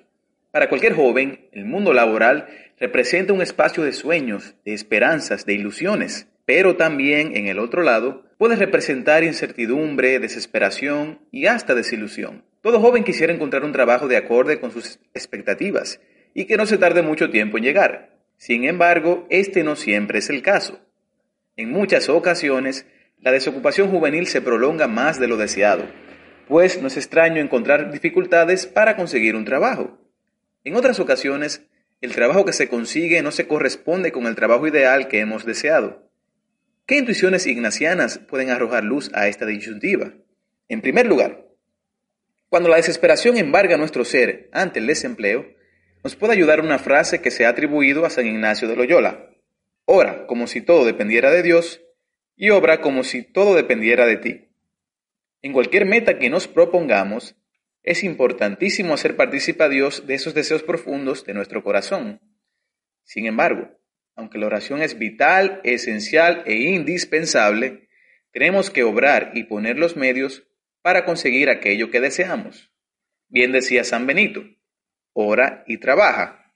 Para 0.57 0.69
cualquier 0.69 0.95
joven, 0.95 1.49
el 1.51 1.65
mundo 1.65 1.93
laboral 1.93 2.47
representa 2.79 3.31
un 3.31 3.43
espacio 3.43 3.83
de 3.83 3.93
sueños, 3.93 4.55
de 4.65 4.73
esperanzas, 4.73 5.45
de 5.45 5.53
ilusiones, 5.53 6.29
pero 6.47 6.75
también 6.75 7.37
en 7.37 7.45
el 7.45 7.59
otro 7.59 7.83
lado 7.83 8.23
puede 8.39 8.55
representar 8.55 9.23
incertidumbre, 9.23 10.17
desesperación 10.17 11.19
y 11.31 11.45
hasta 11.45 11.75
desilusión. 11.75 12.43
Todo 12.61 12.79
joven 12.79 13.03
quisiera 13.03 13.31
encontrar 13.31 13.63
un 13.63 13.71
trabajo 13.71 14.07
de 14.07 14.17
acorde 14.17 14.59
con 14.59 14.71
sus 14.71 14.99
expectativas 15.13 16.01
y 16.33 16.45
que 16.45 16.57
no 16.57 16.65
se 16.65 16.79
tarde 16.79 17.03
mucho 17.03 17.29
tiempo 17.29 17.59
en 17.59 17.63
llegar. 17.63 18.17
Sin 18.37 18.63
embargo, 18.63 19.27
este 19.29 19.63
no 19.63 19.75
siempre 19.75 20.17
es 20.17 20.31
el 20.31 20.41
caso. 20.41 20.79
En 21.55 21.69
muchas 21.69 22.09
ocasiones, 22.09 22.87
la 23.19 23.31
desocupación 23.31 23.91
juvenil 23.91 24.25
se 24.25 24.41
prolonga 24.41 24.87
más 24.87 25.19
de 25.19 25.27
lo 25.27 25.37
deseado, 25.37 25.83
pues 26.47 26.81
no 26.81 26.87
es 26.87 26.97
extraño 26.97 27.43
encontrar 27.43 27.91
dificultades 27.91 28.65
para 28.65 28.95
conseguir 28.95 29.35
un 29.35 29.45
trabajo. 29.45 29.99
En 30.67 30.75
otras 30.75 30.99
ocasiones, 30.99 31.65
el 32.01 32.13
trabajo 32.13 32.43
que 32.43 32.51
se 32.51 32.67
consigue 32.67 33.21
no 33.21 33.31
se 33.31 33.47
corresponde 33.47 34.11
con 34.11 34.27
el 34.27 34.35
trabajo 34.35 34.67
ideal 34.67 35.07
que 35.07 35.21
hemos 35.21 35.45
deseado. 35.45 36.11
¿Qué 36.85 36.97
intuiciones 36.97 37.47
ignacianas 37.47 38.17
pueden 38.17 38.49
arrojar 38.49 38.83
luz 38.83 39.09
a 39.13 39.29
esta 39.29 39.45
disyuntiva? 39.45 40.11
En 40.67 40.81
primer 40.81 41.07
lugar, 41.07 41.47
cuando 42.49 42.67
la 42.67 42.75
desesperación 42.75 43.37
embarga 43.37 43.77
nuestro 43.77 44.03
ser 44.03 44.49
ante 44.51 44.79
el 44.79 44.87
desempleo, 44.87 45.47
nos 46.03 46.17
puede 46.17 46.33
ayudar 46.33 46.59
una 46.59 46.79
frase 46.79 47.21
que 47.21 47.31
se 47.31 47.45
ha 47.45 47.49
atribuido 47.49 48.05
a 48.05 48.09
San 48.09 48.27
Ignacio 48.27 48.67
de 48.67 48.75
Loyola. 48.75 49.29
Ora 49.85 50.27
como 50.27 50.47
si 50.47 50.59
todo 50.59 50.83
dependiera 50.83 51.31
de 51.31 51.43
Dios 51.43 51.81
y 52.35 52.49
obra 52.49 52.81
como 52.81 53.05
si 53.05 53.23
todo 53.23 53.55
dependiera 53.55 54.05
de 54.05 54.17
ti. 54.17 54.49
En 55.41 55.53
cualquier 55.53 55.85
meta 55.85 56.19
que 56.19 56.29
nos 56.29 56.49
propongamos, 56.49 57.37
es 57.87 58.03
importantísimo 58.03 58.93
hacer 58.93 59.15
partícipe 59.15 59.63
a 59.63 59.69
Dios 59.69 60.05
de 60.07 60.15
esos 60.15 60.33
deseos 60.33 60.61
profundos 60.61 61.23
de 61.23 61.33
nuestro 61.33 61.63
corazón. 61.63 62.19
Sin 63.05 63.27
embargo, 63.27 63.79
aunque 64.13 64.37
la 64.37 64.47
oración 64.47 64.81
es 64.81 64.99
vital, 64.99 65.61
esencial 65.63 66.43
e 66.45 66.55
indispensable, 66.55 67.87
tenemos 68.31 68.69
que 68.69 68.83
obrar 68.83 69.31
y 69.35 69.45
poner 69.45 69.77
los 69.77 69.95
medios 69.95 70.43
para 70.81 71.05
conseguir 71.05 71.49
aquello 71.49 71.89
que 71.89 72.01
deseamos. 72.01 72.73
Bien 73.29 73.53
decía 73.53 73.85
San 73.85 74.05
Benito, 74.05 74.43
ora 75.13 75.63
y 75.65 75.77
trabaja. 75.77 76.53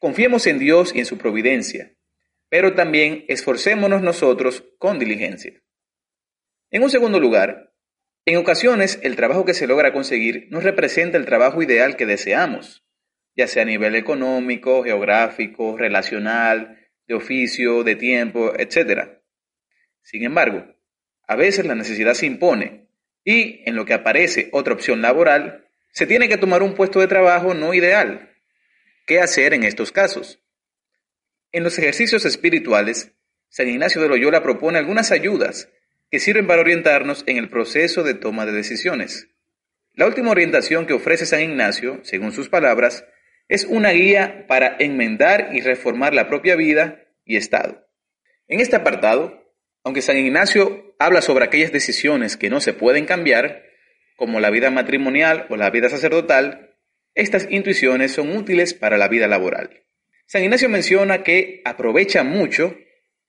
Confiemos 0.00 0.44
en 0.48 0.58
Dios 0.58 0.92
y 0.92 0.98
en 0.98 1.06
su 1.06 1.18
providencia, 1.18 1.94
pero 2.48 2.74
también 2.74 3.24
esforcémonos 3.28 4.02
nosotros 4.02 4.64
con 4.78 4.98
diligencia. 4.98 5.52
En 6.72 6.82
un 6.82 6.90
segundo 6.90 7.20
lugar, 7.20 7.73
en 8.26 8.36
ocasiones 8.38 8.98
el 9.02 9.16
trabajo 9.16 9.44
que 9.44 9.54
se 9.54 9.66
logra 9.66 9.92
conseguir 9.92 10.46
no 10.50 10.60
representa 10.60 11.18
el 11.18 11.26
trabajo 11.26 11.62
ideal 11.62 11.96
que 11.96 12.06
deseamos, 12.06 12.84
ya 13.36 13.46
sea 13.46 13.62
a 13.62 13.66
nivel 13.66 13.94
económico, 13.96 14.82
geográfico, 14.82 15.76
relacional, 15.76 16.78
de 17.06 17.14
oficio, 17.14 17.82
de 17.82 17.96
tiempo, 17.96 18.52
etc. 18.56 19.20
Sin 20.02 20.24
embargo, 20.24 20.64
a 21.26 21.36
veces 21.36 21.66
la 21.66 21.74
necesidad 21.74 22.14
se 22.14 22.26
impone 22.26 22.88
y, 23.24 23.62
en 23.66 23.76
lo 23.76 23.84
que 23.84 23.94
aparece 23.94 24.48
otra 24.52 24.74
opción 24.74 25.02
laboral, 25.02 25.66
se 25.92 26.06
tiene 26.06 26.28
que 26.28 26.38
tomar 26.38 26.62
un 26.62 26.74
puesto 26.74 27.00
de 27.00 27.06
trabajo 27.06 27.54
no 27.54 27.74
ideal. 27.74 28.30
¿Qué 29.06 29.20
hacer 29.20 29.54
en 29.54 29.64
estos 29.64 29.92
casos? 29.92 30.42
En 31.52 31.62
los 31.62 31.78
ejercicios 31.78 32.24
espirituales, 32.24 33.12
San 33.48 33.68
Ignacio 33.68 34.02
de 34.02 34.08
Loyola 34.08 34.42
propone 34.42 34.78
algunas 34.78 35.12
ayudas 35.12 35.68
que 36.14 36.20
sirven 36.20 36.46
para 36.46 36.60
orientarnos 36.60 37.24
en 37.26 37.38
el 37.38 37.50
proceso 37.50 38.04
de 38.04 38.14
toma 38.14 38.46
de 38.46 38.52
decisiones. 38.52 39.30
La 39.94 40.06
última 40.06 40.30
orientación 40.30 40.86
que 40.86 40.92
ofrece 40.92 41.26
San 41.26 41.40
Ignacio, 41.40 41.98
según 42.04 42.30
sus 42.30 42.48
palabras, 42.48 43.04
es 43.48 43.64
una 43.64 43.90
guía 43.90 44.44
para 44.46 44.76
enmendar 44.78 45.48
y 45.52 45.60
reformar 45.60 46.14
la 46.14 46.28
propia 46.28 46.54
vida 46.54 47.02
y 47.24 47.34
estado. 47.34 47.88
En 48.46 48.60
este 48.60 48.76
apartado, 48.76 49.42
aunque 49.82 50.02
San 50.02 50.16
Ignacio 50.16 50.94
habla 51.00 51.20
sobre 51.20 51.46
aquellas 51.46 51.72
decisiones 51.72 52.36
que 52.36 52.48
no 52.48 52.60
se 52.60 52.74
pueden 52.74 53.06
cambiar, 53.06 53.64
como 54.14 54.38
la 54.38 54.50
vida 54.50 54.70
matrimonial 54.70 55.48
o 55.50 55.56
la 55.56 55.70
vida 55.70 55.88
sacerdotal, 55.88 56.76
estas 57.16 57.48
intuiciones 57.50 58.12
son 58.12 58.36
útiles 58.36 58.72
para 58.72 58.98
la 58.98 59.08
vida 59.08 59.26
laboral. 59.26 59.82
San 60.26 60.44
Ignacio 60.44 60.68
menciona 60.68 61.24
que 61.24 61.60
aprovecha 61.64 62.22
mucho 62.22 62.78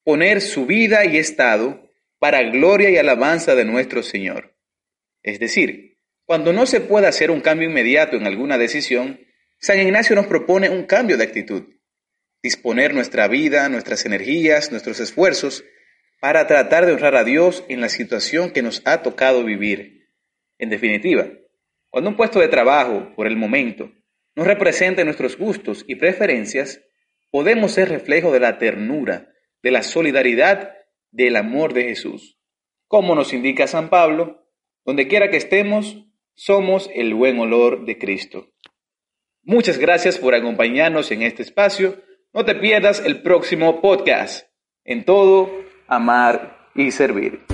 poner 0.04 0.40
su 0.40 0.68
vida 0.68 1.04
y 1.06 1.18
estado 1.18 1.85
para 2.26 2.42
gloria 2.42 2.90
y 2.90 2.98
alabanza 2.98 3.54
de 3.54 3.66
nuestro 3.66 4.02
Señor. 4.02 4.58
Es 5.22 5.40
decir, 5.40 6.00
cuando 6.26 6.54
no 6.54 6.66
se 6.66 6.82
puede 6.82 7.06
hacer 7.06 7.30
un 7.30 7.40
cambio 7.40 7.70
inmediato 7.70 8.18
en 8.18 8.26
alguna 8.26 8.58
decisión, 8.58 9.20
San 9.60 9.80
Ignacio 9.80 10.16
nos 10.16 10.26
propone 10.26 10.72
un 10.72 10.86
cambio 10.88 11.18
de 11.18 11.24
actitud, 11.24 11.66
disponer 12.42 12.96
nuestra 12.96 13.28
vida, 13.28 13.70
nuestras 13.70 14.08
energías, 14.08 14.72
nuestros 14.72 15.00
esfuerzos 15.00 15.66
para 16.20 16.48
tratar 16.48 16.88
de 16.88 16.94
honrar 16.94 17.16
a 17.16 17.24
Dios 17.24 17.64
en 17.70 17.80
la 17.80 17.90
situación 17.90 18.50
que 18.50 18.64
nos 18.64 18.82
ha 18.86 19.04
tocado 19.04 19.44
vivir. 19.44 20.10
En 20.58 20.72
definitiva, 20.72 21.28
cuando 21.92 22.10
un 22.10 22.18
puesto 22.18 22.40
de 22.40 22.48
trabajo, 22.48 23.14
por 23.16 23.28
el 23.28 23.38
momento, 23.38 23.92
no 24.36 24.46
represente 24.46 25.06
nuestros 25.06 25.38
gustos 25.38 25.86
y 25.88 25.94
preferencias, 25.94 26.82
podemos 27.30 27.74
ser 27.74 27.90
reflejo 27.90 28.32
de 28.32 28.40
la 28.40 28.58
ternura, 28.58 29.32
de 29.62 29.70
la 29.70 29.84
solidaridad 29.84 30.75
del 31.16 31.38
amor 31.38 31.74
de 31.74 31.84
Jesús. 31.86 32.38
Como 32.88 33.16
nos 33.16 33.32
indica 33.32 33.68
San 33.68 33.90
Pablo, 33.90 34.46
donde 34.84 35.08
quiera 35.08 35.30
que 35.30 35.38
estemos, 35.38 36.06
somos 36.36 36.90
el 36.94 37.14
buen 37.14 37.40
olor 37.40 37.86
de 37.86 37.98
Cristo. 37.98 38.52
Muchas 39.42 39.78
gracias 39.78 40.18
por 40.18 40.36
acompañarnos 40.36 41.10
en 41.12 41.22
este 41.22 41.42
espacio. 41.42 42.02
No 42.34 42.44
te 42.44 42.56
pierdas 42.56 43.02
el 43.06 43.22
próximo 43.22 43.80
podcast. 43.80 44.46
En 44.84 45.06
todo, 45.06 45.50
amar 45.88 46.70
y 46.76 46.92
servir. 46.92 47.46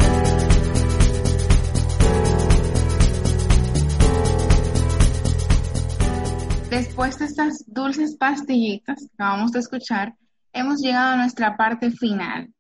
Después 6.72 7.20
de 7.20 7.26
estas 7.26 7.64
dulces 7.68 8.18
pastillitas 8.18 9.02
que 9.02 9.14
acabamos 9.14 9.52
de 9.52 9.60
escuchar, 9.60 10.16
hemos 10.52 10.82
llegado 10.82 11.14
a 11.14 11.18
nuestra 11.18 11.56
parte 11.56 11.92
final. 11.92 12.52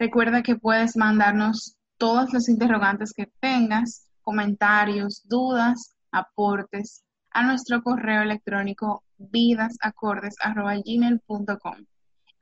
Recuerda 0.00 0.42
que 0.42 0.56
puedes 0.56 0.96
mandarnos 0.96 1.76
todos 1.98 2.32
los 2.32 2.48
interrogantes 2.48 3.12
que 3.12 3.30
tengas, 3.38 4.08
comentarios, 4.22 5.22
dudas, 5.28 5.94
aportes 6.10 7.04
a 7.32 7.44
nuestro 7.44 7.82
correo 7.82 8.22
electrónico 8.22 9.04
vidasacordes.gmail.com 9.18 11.84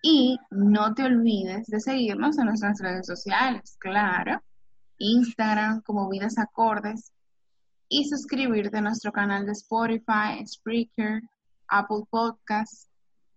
y 0.03 0.39
no 0.53 0.95
te 0.95 1.03
olvides 1.03 1.67
de 1.67 1.81
seguirnos 1.81 2.39
en 2.39 2.47
nuestras 2.47 2.81
redes 2.81 3.09
sociales, 3.09 3.77
claro, 3.81 4.41
Instagram 4.99 5.83
como 5.83 6.09
Vidas 6.09 6.39
Acordes 6.39 7.13
y 7.89 8.09
suscribirte 8.09 8.79
a 8.79 8.83
nuestro 8.83 9.11
canal 9.11 9.47
de 9.47 9.53
Spotify, 9.53 10.47
Spreaker, 10.47 11.23
Apple 11.67 12.05
Podcasts 12.09 12.89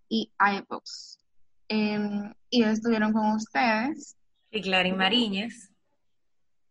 y 0.10 0.32
iBooks. 0.38 1.21
Em, 1.74 2.34
y 2.50 2.64
estuvieron 2.64 3.14
con 3.14 3.32
ustedes. 3.32 4.18
Y 4.52 4.62
Clarín 4.62 4.98
Mariñez. 4.98 5.72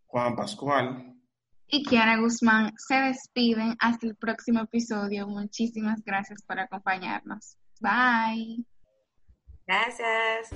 Juan 0.09 0.37
Pascual. 0.37 1.17
Y 1.69 1.85
Kiara 1.85 2.19
Guzmán 2.19 2.75
se 2.77 2.97
despiden 2.97 3.77
hasta 3.79 4.07
el 4.07 4.15
próximo 4.17 4.61
episodio. 4.61 5.27
Muchísimas 5.27 6.03
gracias 6.05 6.43
por 6.43 6.61
acompañarnos. 6.61 7.57
Bye. 7.81 8.67
Gracias. 9.67 10.51